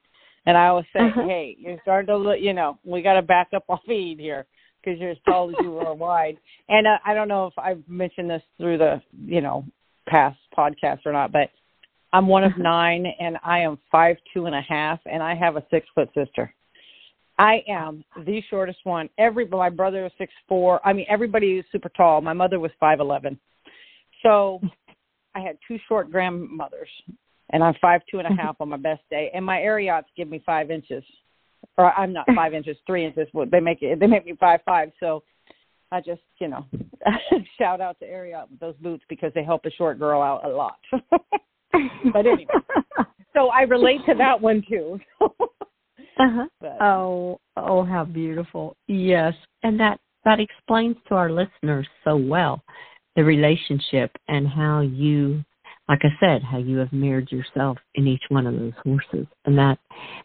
and 0.46 0.58
I 0.58 0.68
always 0.68 0.86
say, 0.94 1.00
Uh-huh. 1.02 1.24
hey, 1.28 1.56
you're 1.60 1.80
starting 1.82 2.08
to 2.08 2.18
look, 2.18 2.40
you 2.40 2.54
know, 2.54 2.78
we 2.84 3.02
got 3.02 3.14
to 3.14 3.22
back 3.22 3.50
up 3.56 3.64
our 3.70 3.80
feed 3.88 4.20
here 4.20 4.46
because 4.84 5.00
you're 5.00 5.12
as 5.12 5.18
tall 5.26 5.50
as 5.50 5.56
you 5.62 5.78
are 5.78 5.94
wide. 6.08 6.38
And 6.70 6.86
uh, 6.88 6.98
I 7.06 7.14
don't 7.14 7.28
know 7.28 7.48
if 7.48 7.54
I've 7.58 7.84
mentioned 7.88 8.30
this 8.30 8.42
through 8.58 8.78
the, 8.80 9.02
you 9.26 9.42
know, 9.42 9.66
past 10.08 10.38
podcast 10.58 11.00
or 11.06 11.14
not, 11.14 11.32
but 11.32 11.50
I'm 12.12 12.28
one 12.28 12.44
of 12.44 12.52
Uh-huh. 12.52 12.62
nine, 12.64 13.06
and 13.20 13.38
I 13.44 13.60
am 13.60 13.78
five 13.92 14.18
two 14.34 14.46
and 14.46 14.56
a 14.56 14.62
half, 14.62 15.00
and 15.06 15.24
I 15.24 15.34
have 15.36 15.56
a 15.56 15.64
six 15.72 15.88
foot 15.96 16.10
sister. 16.14 16.54
I 17.40 17.64
am 17.68 18.04
the 18.26 18.44
shortest 18.50 18.78
one. 18.84 19.10
Every 19.18 19.48
my 19.48 19.70
brother 19.72 20.04
was 20.04 20.12
six 20.20 20.32
four. 20.48 20.80
I 20.88 20.94
mean, 20.94 21.08
everybody 21.10 21.58
is 21.58 21.66
super 21.72 21.90
tall. 21.90 22.22
My 22.22 22.34
mother 22.34 22.60
was 22.60 22.70
five 22.80 23.00
eleven. 23.00 23.40
So 24.22 24.62
I 25.34 25.40
had 25.40 25.58
two 25.68 25.80
short 25.88 26.12
grandmothers, 26.12 26.90
and 27.54 27.64
I'm 27.64 27.76
five 27.82 28.02
two 28.12 28.20
and 28.20 28.28
a 28.28 28.36
half 28.42 28.58
on 28.60 28.70
my 28.70 28.78
best 28.78 29.02
day. 29.10 29.32
And 29.34 29.46
my 29.46 29.60
Ariats 29.60 30.08
give 30.18 30.30
me 30.30 30.44
five 30.46 30.72
inches, 30.72 31.04
or 31.78 31.92
I'm 31.94 32.12
not 32.12 32.26
five 32.36 32.54
inches, 32.54 32.76
three 32.86 33.06
inches. 33.06 33.28
They 33.52 33.60
make 33.62 33.82
it. 33.82 34.00
They 34.00 34.08
make 34.08 34.26
me 34.26 34.36
five 34.40 34.60
five. 34.66 34.92
So 35.00 35.24
I 35.92 36.02
just, 36.02 36.22
you 36.40 36.50
know, 36.50 36.66
shout 37.58 37.80
out 37.80 38.00
to 38.00 38.06
Ariat 38.06 38.50
with 38.50 38.60
those 38.60 38.76
boots 38.82 39.04
because 39.08 39.32
they 39.34 39.44
help 39.44 39.66
a 39.66 39.72
short 39.72 40.00
girl 40.00 40.22
out 40.22 40.44
a 40.44 40.50
lot. 40.50 40.78
but 42.12 42.26
anyway, 42.26 42.48
so 43.34 43.48
I 43.50 43.62
relate 43.62 44.02
to 44.08 44.16
that 44.16 44.42
one 44.42 44.64
too. 44.68 45.00
uh-huh. 45.22 46.48
but, 46.60 46.78
Oh, 46.82 47.40
oh, 47.56 47.84
how 47.84 48.04
beautiful! 48.04 48.76
Yes, 48.88 49.34
and 49.62 49.80
that 49.80 50.00
that 50.26 50.40
explains 50.40 50.96
to 51.08 51.16
our 51.16 51.32
listeners 51.32 51.88
so 52.04 52.16
well 52.16 52.64
the 53.16 53.24
relationship 53.24 54.12
and 54.28 54.48
how 54.48 54.82
you, 54.82 55.44
like 55.90 56.02
I 56.04 56.10
said, 56.20 56.44
how 56.44 56.58
you 56.58 56.78
have 56.78 56.94
mirrored 56.94 57.32
yourself 57.32 57.78
in 57.96 58.08
each 58.08 58.24
one 58.30 58.48
of 58.48 58.58
those 58.58 58.74
horses, 58.84 59.28
and 59.46 59.58
that 59.58 59.78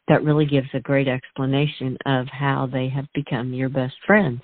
that 0.07 0.23
really 0.23 0.47
gives 0.47 0.69
a 0.73 0.81
great 0.81 1.09
explanation 1.09 1.97
of 2.07 2.27
how 2.29 2.69
they 2.71 2.89
have 2.89 3.07
become 3.15 3.53
your 3.53 3.69
best 3.69 3.95
friends 4.07 4.41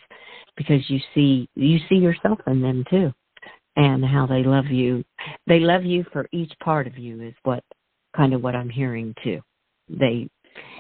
because 0.57 0.89
you 0.91 0.99
see 1.15 1.49
you 1.55 1.79
see 1.89 1.97
yourself 1.97 2.39
in 2.47 2.61
them 2.61 2.85
too, 2.91 3.13
and 3.77 4.05
how 4.05 4.27
they 4.27 4.43
love 4.43 4.67
you. 4.67 5.05
They 5.47 5.61
love 5.61 5.85
you 5.85 6.05
for 6.13 6.29
each 6.33 6.53
part 6.63 6.87
of 6.87 6.99
you 6.99 7.23
is 7.23 7.35
what 7.45 7.63
kind 8.17 8.35
of 8.35 8.43
what 8.43 8.57
I'm 8.57 8.71
hearing 8.71 9.15
too. 9.23 9.41
They 9.89 10.29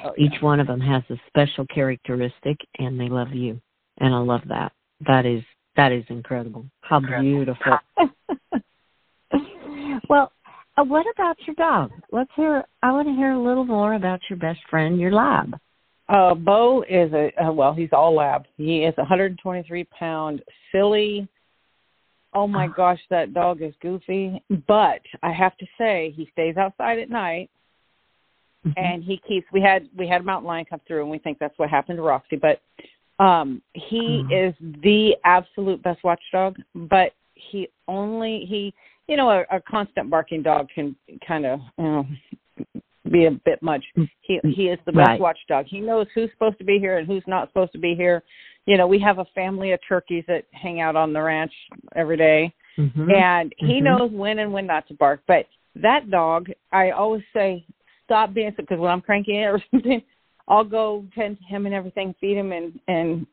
oh, 0.04 0.12
yeah. 0.16 0.26
each 0.26 0.42
one 0.42 0.60
of 0.60 0.66
them 0.66 0.80
has 0.80 1.02
a 1.10 1.20
special 1.28 1.66
characteristic 1.66 2.56
and 2.78 2.98
they 2.98 3.08
love 3.08 3.32
you 3.32 3.60
and 3.98 4.14
i 4.14 4.18
love 4.18 4.42
that 4.48 4.72
that 5.06 5.26
is 5.26 5.42
that 5.76 5.92
is 5.92 6.04
incredible 6.08 6.64
how 6.82 7.00
beautiful 7.00 7.78
well 10.08 10.32
uh, 10.76 10.84
what 10.84 11.06
about 11.14 11.36
your 11.46 11.54
dog 11.56 11.90
let's 12.12 12.30
hear 12.36 12.64
i 12.82 12.90
want 12.92 13.06
to 13.06 13.14
hear 13.14 13.32
a 13.32 13.42
little 13.42 13.64
more 13.64 13.94
about 13.94 14.20
your 14.28 14.38
best 14.38 14.60
friend 14.70 15.00
your 15.00 15.12
lab 15.12 15.54
Uh, 16.08 16.34
Bo 16.34 16.82
is 16.82 17.10
a 17.14 17.30
uh, 17.42 17.50
well, 17.50 17.72
he's 17.72 17.88
all 17.92 18.14
lab. 18.14 18.44
He 18.58 18.84
is 18.84 18.92
a 18.98 19.02
123 19.02 19.84
pound 19.84 20.42
silly. 20.70 21.26
Oh 22.34 22.46
my 22.46 22.66
Oh. 22.66 22.74
gosh, 22.76 23.00
that 23.08 23.32
dog 23.32 23.62
is 23.62 23.72
goofy. 23.80 24.42
But 24.68 25.00
I 25.22 25.32
have 25.32 25.56
to 25.56 25.66
say, 25.78 26.12
he 26.14 26.28
stays 26.32 26.56
outside 26.58 26.98
at 26.98 27.08
night, 27.08 27.48
and 28.76 29.02
he 29.02 29.16
keeps. 29.26 29.46
We 29.50 29.62
had 29.62 29.88
we 29.96 30.06
had 30.06 30.20
a 30.20 30.24
mountain 30.24 30.48
lion 30.48 30.66
come 30.68 30.80
through, 30.86 31.02
and 31.02 31.10
we 31.10 31.18
think 31.18 31.38
that's 31.38 31.58
what 31.58 31.70
happened 31.70 31.96
to 31.96 32.02
Roxy. 32.02 32.36
But 32.36 32.60
um, 33.18 33.62
he 33.72 34.26
Oh. 34.30 34.36
is 34.42 34.54
the 34.82 35.16
absolute 35.24 35.82
best 35.82 36.04
watchdog. 36.04 36.56
But 36.74 37.12
he 37.34 37.68
only 37.88 38.44
he, 38.46 38.74
you 39.08 39.16
know, 39.16 39.30
a, 39.30 39.56
a 39.56 39.60
constant 39.60 40.10
barking 40.10 40.42
dog 40.42 40.68
can 40.74 40.96
kind 41.26 41.46
of 41.46 41.60
you 41.78 41.84
know 41.84 42.06
be 43.10 43.26
a 43.26 43.30
bit 43.30 43.62
much. 43.62 43.84
He 44.22 44.40
he 44.44 44.68
is 44.68 44.78
the 44.86 44.92
best 44.92 45.08
Right. 45.08 45.20
watchdog. 45.20 45.66
He 45.66 45.80
knows 45.80 46.06
who's 46.14 46.30
supposed 46.32 46.58
to 46.58 46.64
be 46.64 46.78
here 46.78 46.98
and 46.98 47.06
who's 47.06 47.22
not 47.26 47.48
supposed 47.48 47.72
to 47.72 47.78
be 47.78 47.94
here. 47.94 48.22
You 48.66 48.78
know, 48.78 48.86
we 48.86 48.98
have 49.00 49.18
a 49.18 49.26
family 49.34 49.72
of 49.72 49.80
turkeys 49.86 50.24
that 50.26 50.44
hang 50.52 50.80
out 50.80 50.96
on 50.96 51.12
the 51.12 51.20
ranch 51.20 51.52
every 51.96 52.16
day, 52.16 52.52
Mhm. 52.78 53.12
and 53.14 53.54
he 53.58 53.80
Mhm. 53.80 53.84
knows 53.84 54.10
when 54.10 54.38
and 54.38 54.52
when 54.52 54.66
not 54.66 54.86
to 54.88 54.94
bark. 54.94 55.20
But 55.26 55.46
that 55.76 56.10
dog, 56.10 56.50
I 56.72 56.92
always 56.92 57.22
say, 57.34 57.66
stop 58.04 58.32
being 58.32 58.52
so, 58.52 58.62
because 58.62 58.78
when 58.78 58.90
I'm 58.90 59.02
cranky 59.02 59.36
or 59.44 59.58
something, 59.70 60.02
I'll 60.48 60.64
go 60.64 61.04
tend 61.14 61.38
to 61.38 61.44
him 61.44 61.66
and 61.66 61.74
everything, 61.74 62.14
feed 62.14 62.38
him 62.38 62.52
and 62.52 62.80
and 62.88 63.26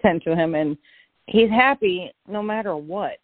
tend 0.00 0.22
to 0.22 0.36
him, 0.36 0.54
and 0.54 0.78
he's 1.26 1.50
happy 1.50 2.12
no 2.28 2.40
matter 2.40 2.76
what. 2.76 3.18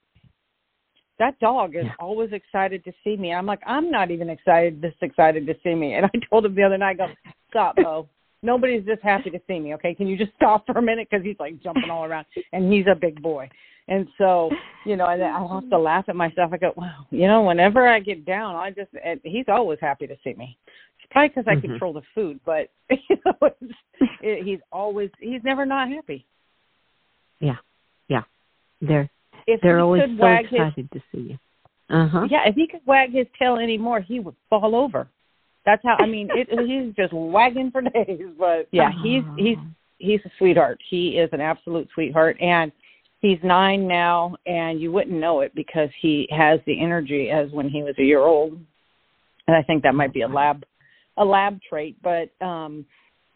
That 1.18 1.38
dog 1.38 1.76
is 1.76 1.84
Yeah. 1.84 1.94
always 2.00 2.32
excited 2.32 2.84
to 2.84 2.92
see 3.04 3.16
me. 3.16 3.32
I'm 3.32 3.46
like, 3.46 3.60
I'm 3.66 3.90
not 3.90 4.10
even 4.10 4.28
excited, 4.30 4.80
this 4.80 4.94
excited 5.00 5.46
to 5.46 5.56
see 5.62 5.74
me. 5.74 5.94
And 5.94 6.06
I 6.06 6.10
told 6.30 6.44
him 6.44 6.54
the 6.54 6.62
other 6.64 6.78
night, 6.78 7.00
I 7.00 7.06
go, 7.06 7.14
stop, 7.50 7.76
Bo. 7.76 8.08
Nobody's 8.42 8.84
this 8.84 8.98
happy 9.02 9.30
to 9.30 9.40
see 9.46 9.58
me. 9.58 9.74
Okay, 9.74 9.94
can 9.94 10.06
you 10.06 10.18
just 10.18 10.34
stop 10.34 10.66
for 10.66 10.72
a 10.76 10.82
minute? 10.82 11.08
Because 11.08 11.24
he's 11.24 11.38
like 11.38 11.62
jumping 11.62 11.88
all 11.90 12.04
around, 12.04 12.26
and 12.52 12.70
he's 12.70 12.86
a 12.86 12.94
big 12.94 13.22
boy. 13.22 13.48
And 13.88 14.06
so, 14.18 14.50
you 14.84 14.96
know, 14.96 15.06
and 15.06 15.22
I 15.22 15.46
have 15.46 15.70
to 15.70 15.78
laugh 15.78 16.08
at 16.08 16.16
myself. 16.16 16.52
I 16.52 16.58
go, 16.58 16.72
wow, 16.76 17.06
you 17.10 17.26
know, 17.26 17.42
whenever 17.42 17.88
I 17.88 18.00
get 18.00 18.26
down, 18.26 18.54
I 18.56 18.70
just, 18.70 18.90
and 19.02 19.20
he's 19.24 19.46
always 19.48 19.78
happy 19.80 20.06
to 20.06 20.16
see 20.24 20.34
me. 20.34 20.58
It's 20.98 21.06
probably 21.10 21.28
because 21.28 21.44
I 21.46 21.54
Mhm. 21.54 21.62
control 21.62 21.92
the 21.94 22.02
food, 22.14 22.38
but 22.44 22.70
you 22.90 23.16
know, 23.24 23.34
it's, 23.60 23.72
it, 24.20 24.44
he's 24.44 24.60
always, 24.72 25.10
he's 25.20 25.42
never 25.44 25.64
not 25.64 25.88
happy. 25.88 26.26
yeah 27.40 27.56
yeah 28.08 28.22
they're 28.80 29.10
If 29.46 29.60
they're 29.60 29.78
he 29.78 29.82
always 29.82 30.02
could 30.02 30.16
so 30.18 30.22
wag 30.22 30.46
his 30.46 30.52
excited 30.52 30.90
to 30.92 31.02
see 31.12 31.20
you 31.30 31.38
uh-huh 31.90 32.28
Yeah, 32.30 32.46
if 32.46 32.54
he 32.54 32.66
could 32.66 32.80
wag 32.86 33.12
his 33.12 33.26
tail 33.38 33.56
anymore, 33.56 34.00
he 34.00 34.20
would 34.20 34.36
fall 34.48 34.74
over. 34.74 35.08
That's 35.64 35.82
how. 35.84 35.96
I 35.98 36.06
mean, 36.06 36.28
it, 36.32 36.48
he's 36.68 36.94
just 36.94 37.12
wagging 37.12 37.70
for 37.70 37.82
days. 37.82 38.30
But 38.38 38.68
yeah, 38.70 38.90
he's 39.02 39.24
he's 39.36 39.58
he's 39.98 40.20
a 40.24 40.30
sweetheart. 40.38 40.80
He 40.88 41.18
is 41.18 41.30
an 41.32 41.40
absolute 41.40 41.88
sweetheart, 41.94 42.36
and 42.40 42.70
he's 43.20 43.38
nine 43.42 43.86
now, 43.86 44.36
and 44.46 44.80
you 44.80 44.92
wouldn't 44.92 45.18
know 45.18 45.40
it 45.40 45.54
because 45.54 45.88
he 46.00 46.28
has 46.30 46.60
the 46.66 46.80
energy 46.80 47.30
as 47.30 47.50
when 47.50 47.68
he 47.68 47.82
was 47.82 47.94
a 47.98 48.04
year 48.04 48.20
old. 48.20 48.58
And 49.46 49.56
I 49.56 49.62
think 49.62 49.82
that 49.82 49.94
might 49.94 50.12
be 50.12 50.22
a 50.22 50.28
lab 50.28 50.64
a 51.16 51.24
lab 51.24 51.60
trait, 51.68 51.96
but 52.02 52.30
um 52.44 52.84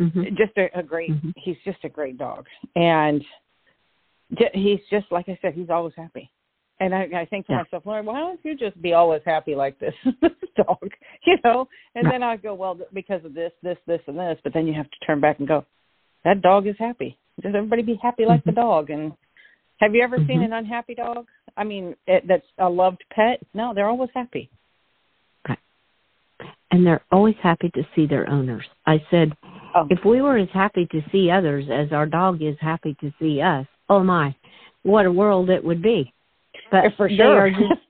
Mhm. 0.00 0.36
just 0.36 0.56
a, 0.56 0.78
a 0.78 0.82
great. 0.82 1.10
Mhm. 1.10 1.32
He's 1.36 1.56
just 1.64 1.84
a 1.84 1.88
great 1.88 2.18
dog, 2.18 2.46
and 2.76 3.24
he's 4.52 4.80
just 4.90 5.10
like 5.10 5.28
I 5.28 5.38
said. 5.40 5.54
He's 5.54 5.70
always 5.70 5.94
happy. 5.96 6.30
And 6.80 6.94
I, 6.94 7.08
I 7.14 7.24
think 7.24 7.46
to 7.46 7.52
Yeah. 7.52 7.58
myself, 7.58 7.84
Lord, 7.86 8.06
why 8.06 8.20
don't 8.20 8.40
you 8.44 8.56
just 8.56 8.80
be 8.80 8.92
always 8.92 9.22
happy 9.24 9.54
like 9.56 9.78
this, 9.80 9.94
this 10.22 10.30
dog, 10.56 10.90
you 11.26 11.36
know? 11.44 11.68
And 11.94 12.06
Right. 12.06 12.12
then 12.14 12.22
I 12.22 12.36
go, 12.36 12.54
well, 12.54 12.78
because 12.92 13.24
of 13.24 13.34
this, 13.34 13.52
this, 13.62 13.78
this, 13.86 14.00
and 14.06 14.18
this. 14.18 14.38
But 14.44 14.52
then 14.54 14.66
you 14.66 14.74
have 14.74 14.90
to 14.90 15.06
turn 15.06 15.20
back 15.20 15.38
and 15.40 15.48
go, 15.48 15.64
that 16.24 16.40
dog 16.40 16.66
is 16.66 16.76
happy. 16.78 17.18
Does 17.42 17.54
everybody 17.54 17.82
be 17.82 17.96
happy 17.96 18.26
like 18.26 18.44
the 18.44 18.52
Mhm. 18.52 18.56
dog? 18.56 18.90
And 18.90 19.12
have 19.80 19.94
you 19.94 20.02
ever 20.02 20.18
seen 20.18 20.40
Mhm. 20.40 20.46
an 20.46 20.52
unhappy 20.52 20.94
dog? 20.94 21.26
I 21.56 21.64
mean, 21.64 21.96
it, 22.06 22.26
that's 22.28 22.46
a 22.58 22.68
loved 22.68 23.02
pet. 23.10 23.40
No, 23.54 23.74
they're 23.74 23.88
always 23.88 24.10
happy. 24.14 24.50
and 26.70 26.86
they're 26.86 27.02
always 27.10 27.34
happy 27.42 27.70
to 27.70 27.82
see 27.94 28.06
their 28.06 28.28
owners. 28.28 28.64
I 28.86 29.02
said, 29.10 29.34
oh. 29.74 29.86
if 29.90 30.04
we 30.04 30.20
were 30.20 30.36
as 30.36 30.50
happy 30.50 30.86
to 30.92 31.02
see 31.10 31.30
others 31.30 31.68
as 31.70 31.92
our 31.92 32.04
dog 32.06 32.42
is 32.42 32.56
happy 32.60 32.94
to 33.00 33.10
see 33.18 33.40
us, 33.40 33.66
oh 33.88 34.02
my, 34.02 34.34
what 34.82 35.06
a 35.06 35.12
world 35.12 35.50
it 35.50 35.64
would 35.64 35.82
be. 35.82 36.12
But 36.70 36.84
for 36.96 37.08
sure. 37.08 37.50
Just, 37.50 37.80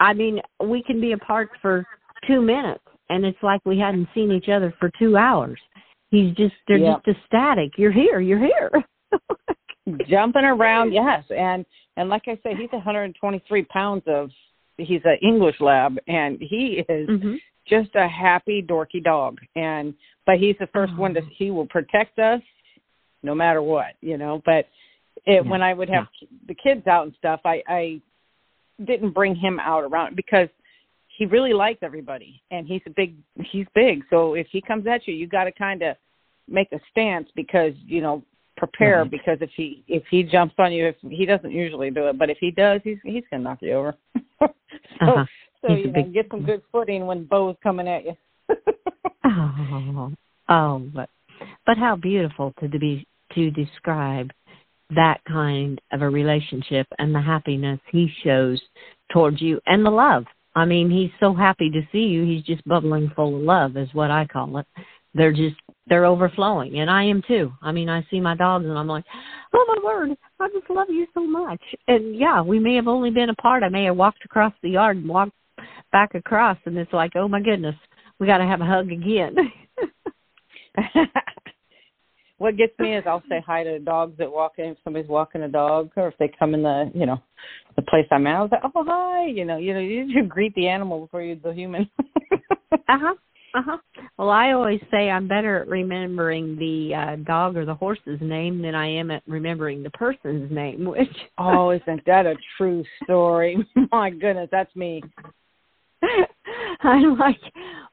I 0.00 0.12
mean, 0.14 0.40
we 0.64 0.82
can 0.82 1.00
be 1.00 1.12
apart 1.12 1.50
for 1.60 1.86
two 2.26 2.42
minutes, 2.42 2.84
and 3.08 3.24
it's 3.24 3.38
like 3.42 3.60
we 3.64 3.78
hadn't 3.78 4.08
seen 4.14 4.32
each 4.32 4.48
other 4.48 4.74
for 4.78 4.90
two 4.98 5.16
hours. 5.16 5.58
He's 6.10 6.34
just 6.34 6.54
they're 6.68 6.78
just 6.78 7.08
ecstatic. 7.08 7.72
You're 7.78 7.92
here. 7.92 8.20
You're 8.20 8.38
here. 8.38 8.70
Jumping 10.08 10.44
around, 10.44 10.92
yes, 10.92 11.24
and 11.30 11.64
and 11.96 12.08
like 12.08 12.22
I 12.26 12.38
said, 12.42 12.56
he's 12.58 12.72
123 12.72 13.64
pounds 13.64 14.02
of. 14.06 14.30
He's 14.78 15.02
an 15.04 15.18
English 15.22 15.56
lab, 15.60 15.98
and 16.08 16.38
he 16.40 16.82
is 16.88 17.08
mm-hmm. 17.08 17.34
just 17.68 17.90
a 17.94 18.08
happy, 18.08 18.62
dorky 18.62 19.04
dog. 19.04 19.38
And 19.54 19.94
but 20.26 20.38
he's 20.38 20.56
the 20.58 20.66
1st 20.66 20.96
one 20.96 21.14
to. 21.14 21.20
Oh. 21.20 21.28
He 21.36 21.50
will 21.50 21.66
protect 21.66 22.18
us, 22.18 22.40
no 23.22 23.34
matter 23.34 23.62
what, 23.62 23.94
you 24.00 24.16
know. 24.16 24.42
But 24.44 24.66
it, 25.24 25.44
yeah. 25.44 25.50
when 25.50 25.62
I 25.62 25.74
would 25.74 25.88
have 25.88 26.06
yeah. 26.20 26.28
the 26.48 26.54
kids 26.54 26.86
out 26.86 27.04
and 27.04 27.14
stuff, 27.18 27.40
I 27.44 27.62
I 27.66 28.00
didn't 28.84 29.12
bring 29.12 29.34
him 29.34 29.60
out 29.60 29.84
around 29.84 30.16
because 30.16 30.48
he 31.16 31.26
really 31.26 31.52
likes 31.52 31.78
everybody 31.82 32.42
and 32.50 32.66
he's 32.66 32.80
a 32.86 32.90
big 32.90 33.14
he's 33.50 33.66
big 33.74 34.02
so 34.10 34.34
if 34.34 34.46
he 34.50 34.60
comes 34.60 34.86
at 34.86 35.06
you 35.06 35.14
you 35.14 35.26
got 35.26 35.44
to 35.44 35.52
kind 35.52 35.82
of 35.82 35.96
make 36.48 36.70
a 36.72 36.80
stance 36.90 37.28
because 37.36 37.72
you 37.86 38.00
know 38.00 38.22
prepare 38.56 39.02
right. 39.02 39.10
because 39.10 39.38
if 39.40 39.50
he 39.56 39.84
if 39.88 40.02
he 40.10 40.22
jumps 40.22 40.54
on 40.58 40.72
you 40.72 40.86
if 40.86 40.96
he 41.02 41.26
doesn't 41.26 41.50
usually 41.50 41.90
do 41.90 42.06
it 42.06 42.18
but 42.18 42.30
if 42.30 42.38
he 42.40 42.50
does 42.50 42.80
he's 42.84 42.98
he's 43.04 43.24
gonna 43.30 43.42
knock 43.42 43.58
you 43.60 43.72
over 43.72 43.94
so 44.40 44.46
uh-huh. 45.00 45.24
so 45.60 45.74
he's 45.74 45.78
you 45.78 45.86
know 45.86 45.92
big... 45.92 46.14
get 46.14 46.26
some 46.30 46.44
good 46.44 46.62
footing 46.70 47.06
when 47.06 47.24
Bo's 47.24 47.56
coming 47.62 47.88
at 47.88 48.04
you 48.04 48.16
oh 49.24 50.12
oh 50.48 50.78
but 50.94 51.08
but 51.66 51.76
how 51.76 51.96
beautiful 51.96 52.54
to 52.60 52.68
be 52.68 53.06
to 53.34 53.50
describe 53.50 54.30
that 54.94 55.20
kind 55.26 55.80
of 55.92 56.02
a 56.02 56.08
relationship 56.08 56.86
and 56.98 57.14
the 57.14 57.20
happiness 57.20 57.80
he 57.90 58.10
shows 58.24 58.60
towards 59.12 59.40
you 59.40 59.60
and 59.66 59.84
the 59.84 59.90
love. 59.90 60.24
I 60.54 60.64
mean, 60.64 60.90
he's 60.90 61.10
so 61.18 61.34
happy 61.34 61.70
to 61.70 61.82
see 61.92 62.04
you. 62.04 62.24
He's 62.24 62.44
just 62.44 62.64
bubbling 62.64 63.10
full 63.16 63.36
of 63.36 63.42
love, 63.42 63.76
is 63.76 63.88
what 63.92 64.10
I 64.10 64.26
call 64.26 64.58
it. 64.58 64.66
They're 65.14 65.32
just 65.32 65.56
they're 65.86 66.06
overflowing, 66.06 66.78
and 66.78 66.90
I 66.90 67.04
am 67.04 67.22
too. 67.26 67.52
I 67.60 67.72
mean, 67.72 67.88
I 67.88 68.06
see 68.10 68.20
my 68.20 68.36
dogs, 68.36 68.64
and 68.64 68.78
I'm 68.78 68.86
like, 68.86 69.04
oh 69.52 69.64
my 69.68 69.84
word, 69.84 70.16
I 70.40 70.48
just 70.48 70.70
love 70.70 70.88
you 70.88 71.06
so 71.12 71.26
much. 71.26 71.60
And 71.88 72.16
yeah, 72.16 72.40
we 72.40 72.58
may 72.58 72.76
have 72.76 72.88
only 72.88 73.10
been 73.10 73.28
apart. 73.28 73.62
I 73.62 73.68
may 73.68 73.84
have 73.84 73.96
walked 73.96 74.24
across 74.24 74.52
the 74.62 74.70
yard 74.70 74.96
and 74.98 75.08
walked 75.08 75.32
back 75.90 76.14
across, 76.14 76.56
and 76.64 76.78
it's 76.78 76.92
like, 76.92 77.12
oh 77.16 77.28
my 77.28 77.40
goodness, 77.40 77.74
we 78.18 78.26
got 78.26 78.38
to 78.38 78.46
have 78.46 78.60
a 78.60 78.66
hug 78.66 78.90
again. 78.90 79.36
what 82.42 82.56
gets 82.56 82.76
me 82.80 82.96
is 82.96 83.04
I'll 83.06 83.22
say 83.28 83.42
hi 83.46 83.62
to 83.62 83.78
dogs 83.78 84.14
that 84.18 84.30
walk 84.30 84.54
in 84.58 84.70
if 84.70 84.78
somebody's 84.82 85.08
walking 85.08 85.42
a 85.42 85.48
dog 85.48 85.90
or 85.96 86.08
if 86.08 86.18
they 86.18 86.30
come 86.38 86.54
in 86.54 86.62
the 86.62 86.90
you 86.94 87.06
know 87.06 87.22
the 87.76 87.82
place 87.82 88.06
I'm 88.10 88.26
at. 88.26 88.36
I 88.36 88.42
was 88.42 88.50
like, 88.50 88.62
oh 88.64 88.84
hi, 88.86 89.26
you 89.26 89.44
know, 89.44 89.56
you 89.56 89.72
know, 89.72 89.80
you, 89.80 90.04
you 90.06 90.24
greet 90.24 90.54
the 90.54 90.66
animal 90.68 91.00
before 91.00 91.22
you 91.22 91.38
the 91.42 91.52
human. 91.52 91.88
uh 92.32 92.76
huh. 92.88 93.14
Uh 93.54 93.62
huh. 93.64 93.76
Well, 94.18 94.30
I 94.30 94.52
always 94.52 94.80
say 94.90 95.10
I'm 95.10 95.28
better 95.28 95.60
at 95.60 95.68
remembering 95.68 96.56
the 96.56 96.94
uh 96.94 97.16
dog 97.24 97.56
or 97.56 97.64
the 97.64 97.74
horse's 97.74 98.20
name 98.20 98.60
than 98.60 98.74
I 98.74 98.88
am 98.88 99.10
at 99.10 99.22
remembering 99.26 99.82
the 99.82 99.90
person's 99.90 100.50
name. 100.50 100.84
Which 100.90 101.08
oh, 101.38 101.70
isn't 101.70 102.04
that 102.06 102.26
a 102.26 102.34
true 102.56 102.84
story? 103.04 103.64
My 103.92 104.10
goodness, 104.10 104.48
that's 104.50 104.74
me. 104.74 105.00
I'm 106.82 107.16
like, 107.16 107.38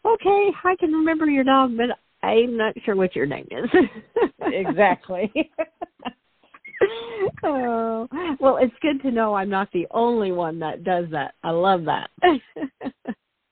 okay, 0.03 0.49
I 0.63 0.75
can 0.79 0.91
remember 0.91 1.27
your 1.27 1.43
dog, 1.43 1.77
but 1.77 1.89
I'm 2.21 2.57
not 2.57 2.73
sure 2.83 2.95
what 2.95 3.15
your 3.15 3.25
name 3.25 3.47
is. 3.51 3.69
exactly. 4.41 5.31
oh, 7.43 8.07
well, 8.39 8.57
it's 8.57 8.73
good 8.81 9.01
to 9.03 9.11
know 9.11 9.33
I'm 9.33 9.49
not 9.49 9.69
the 9.73 9.87
only 9.91 10.31
one 10.31 10.59
that 10.59 10.83
does 10.83 11.05
that. 11.11 11.33
I 11.43 11.51
love 11.51 11.85
that. 11.85 12.09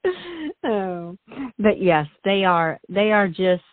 oh, 0.65 1.17
but 1.57 1.81
yes, 1.81 2.07
they 2.23 2.43
are. 2.43 2.79
They 2.89 3.11
are 3.11 3.27
just 3.27 3.63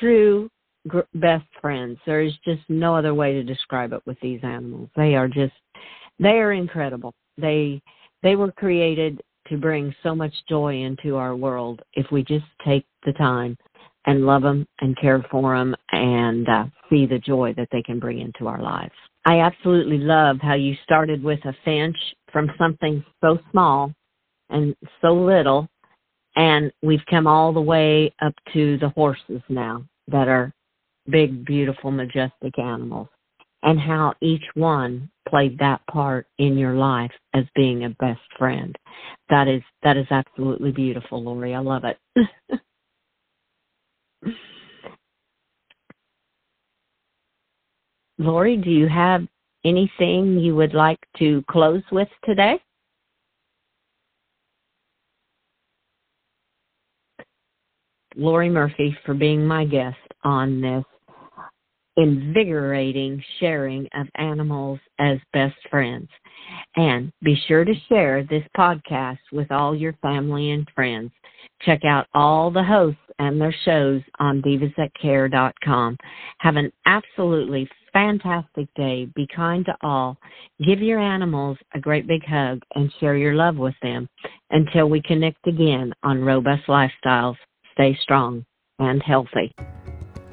true 0.00 0.50
gr- 0.88 1.00
best 1.14 1.46
friends. 1.60 1.98
There 2.06 2.22
is 2.22 2.32
just 2.44 2.62
no 2.68 2.96
other 2.96 3.14
way 3.14 3.32
to 3.34 3.42
describe 3.42 3.92
it 3.92 4.02
with 4.06 4.18
these 4.20 4.40
animals. 4.42 4.88
They 4.96 5.14
are 5.14 5.28
just. 5.28 5.54
They 6.18 6.38
are 6.38 6.52
incredible. 6.52 7.14
They 7.38 7.82
they 8.22 8.36
were 8.36 8.52
created 8.52 9.22
to 9.48 9.58
bring 9.58 9.94
so 10.02 10.14
much 10.14 10.32
joy 10.48 10.82
into 10.82 11.16
our 11.16 11.36
world 11.36 11.82
if 11.94 12.10
we 12.10 12.22
just 12.22 12.46
take 12.64 12.86
the 13.04 13.12
time 13.12 13.56
and 14.06 14.26
love 14.26 14.42
them 14.42 14.66
and 14.80 14.96
care 14.96 15.24
for 15.30 15.56
them 15.56 15.74
and 15.92 16.48
uh, 16.48 16.64
see 16.90 17.06
the 17.06 17.18
joy 17.18 17.54
that 17.56 17.68
they 17.72 17.82
can 17.82 17.98
bring 17.98 18.20
into 18.20 18.46
our 18.46 18.62
lives. 18.62 18.92
I 19.24 19.40
absolutely 19.40 19.98
love 19.98 20.38
how 20.40 20.54
you 20.54 20.74
started 20.84 21.22
with 21.22 21.40
a 21.44 21.54
finch 21.64 21.96
from 22.32 22.50
something 22.58 23.04
so 23.22 23.38
small 23.50 23.92
and 24.50 24.76
so 25.00 25.14
little, 25.14 25.66
and 26.36 26.70
we've 26.82 27.04
come 27.08 27.26
all 27.26 27.52
the 27.52 27.60
way 27.60 28.12
up 28.20 28.34
to 28.52 28.76
the 28.78 28.90
horses 28.90 29.40
now 29.48 29.84
that 30.08 30.28
are 30.28 30.52
big, 31.08 31.44
beautiful, 31.46 31.90
majestic 31.90 32.58
animals, 32.58 33.08
and 33.62 33.80
how 33.80 34.12
each 34.20 34.44
one 34.54 35.10
played 35.28 35.58
that 35.58 35.80
part 35.86 36.26
in 36.38 36.58
your 36.58 36.74
life 36.74 37.12
as 37.32 37.44
being 37.54 37.84
a 37.84 37.90
best 37.90 38.20
friend. 38.38 38.76
That 39.30 39.48
is 39.48 39.62
that 39.82 39.96
is 39.96 40.06
absolutely 40.10 40.72
beautiful, 40.72 41.22
Lori. 41.22 41.54
I 41.54 41.60
love 41.60 41.84
it. 41.84 41.98
Lori, 48.18 48.56
do 48.56 48.70
you 48.70 48.86
have 48.88 49.26
anything 49.64 50.38
you 50.38 50.54
would 50.54 50.74
like 50.74 51.00
to 51.18 51.42
close 51.50 51.82
with 51.90 52.08
today? 52.24 52.60
Lori 58.16 58.48
Murphy 58.48 58.96
for 59.04 59.14
being 59.14 59.44
my 59.44 59.64
guest 59.64 59.98
on 60.22 60.60
this 60.60 60.84
invigorating 61.96 63.22
sharing 63.38 63.88
of 63.94 64.06
animals 64.16 64.80
as 64.98 65.18
best 65.32 65.56
friends. 65.70 66.08
And 66.76 67.12
be 67.22 67.40
sure 67.46 67.64
to 67.64 67.74
share 67.88 68.24
this 68.24 68.44
podcast 68.56 69.18
with 69.32 69.50
all 69.50 69.74
your 69.74 69.94
family 70.02 70.50
and 70.50 70.68
friends. 70.74 71.12
Check 71.62 71.84
out 71.84 72.06
all 72.14 72.50
the 72.50 72.62
hosts 72.62 72.98
and 73.18 73.40
their 73.40 73.54
shows 73.64 74.02
on 74.18 74.42
divasthatcare.com. 74.42 75.96
Have 76.38 76.56
an 76.56 76.72
absolutely 76.86 77.68
fantastic 77.92 78.66
day. 78.74 79.08
Be 79.14 79.26
kind 79.34 79.64
to 79.66 79.76
all. 79.82 80.18
Give 80.64 80.80
your 80.80 80.98
animals 80.98 81.56
a 81.74 81.80
great 81.80 82.06
big 82.06 82.24
hug 82.26 82.60
and 82.74 82.92
share 82.98 83.16
your 83.16 83.34
love 83.34 83.56
with 83.56 83.74
them. 83.82 84.08
Until 84.50 84.90
we 84.90 85.00
connect 85.02 85.46
again 85.46 85.92
on 86.02 86.24
Robust 86.24 86.66
Lifestyles, 86.66 87.36
stay 87.72 87.96
strong 88.02 88.44
and 88.78 89.02
healthy. 89.02 89.54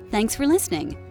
Thanks 0.10 0.36
for 0.36 0.46
listening. 0.48 1.11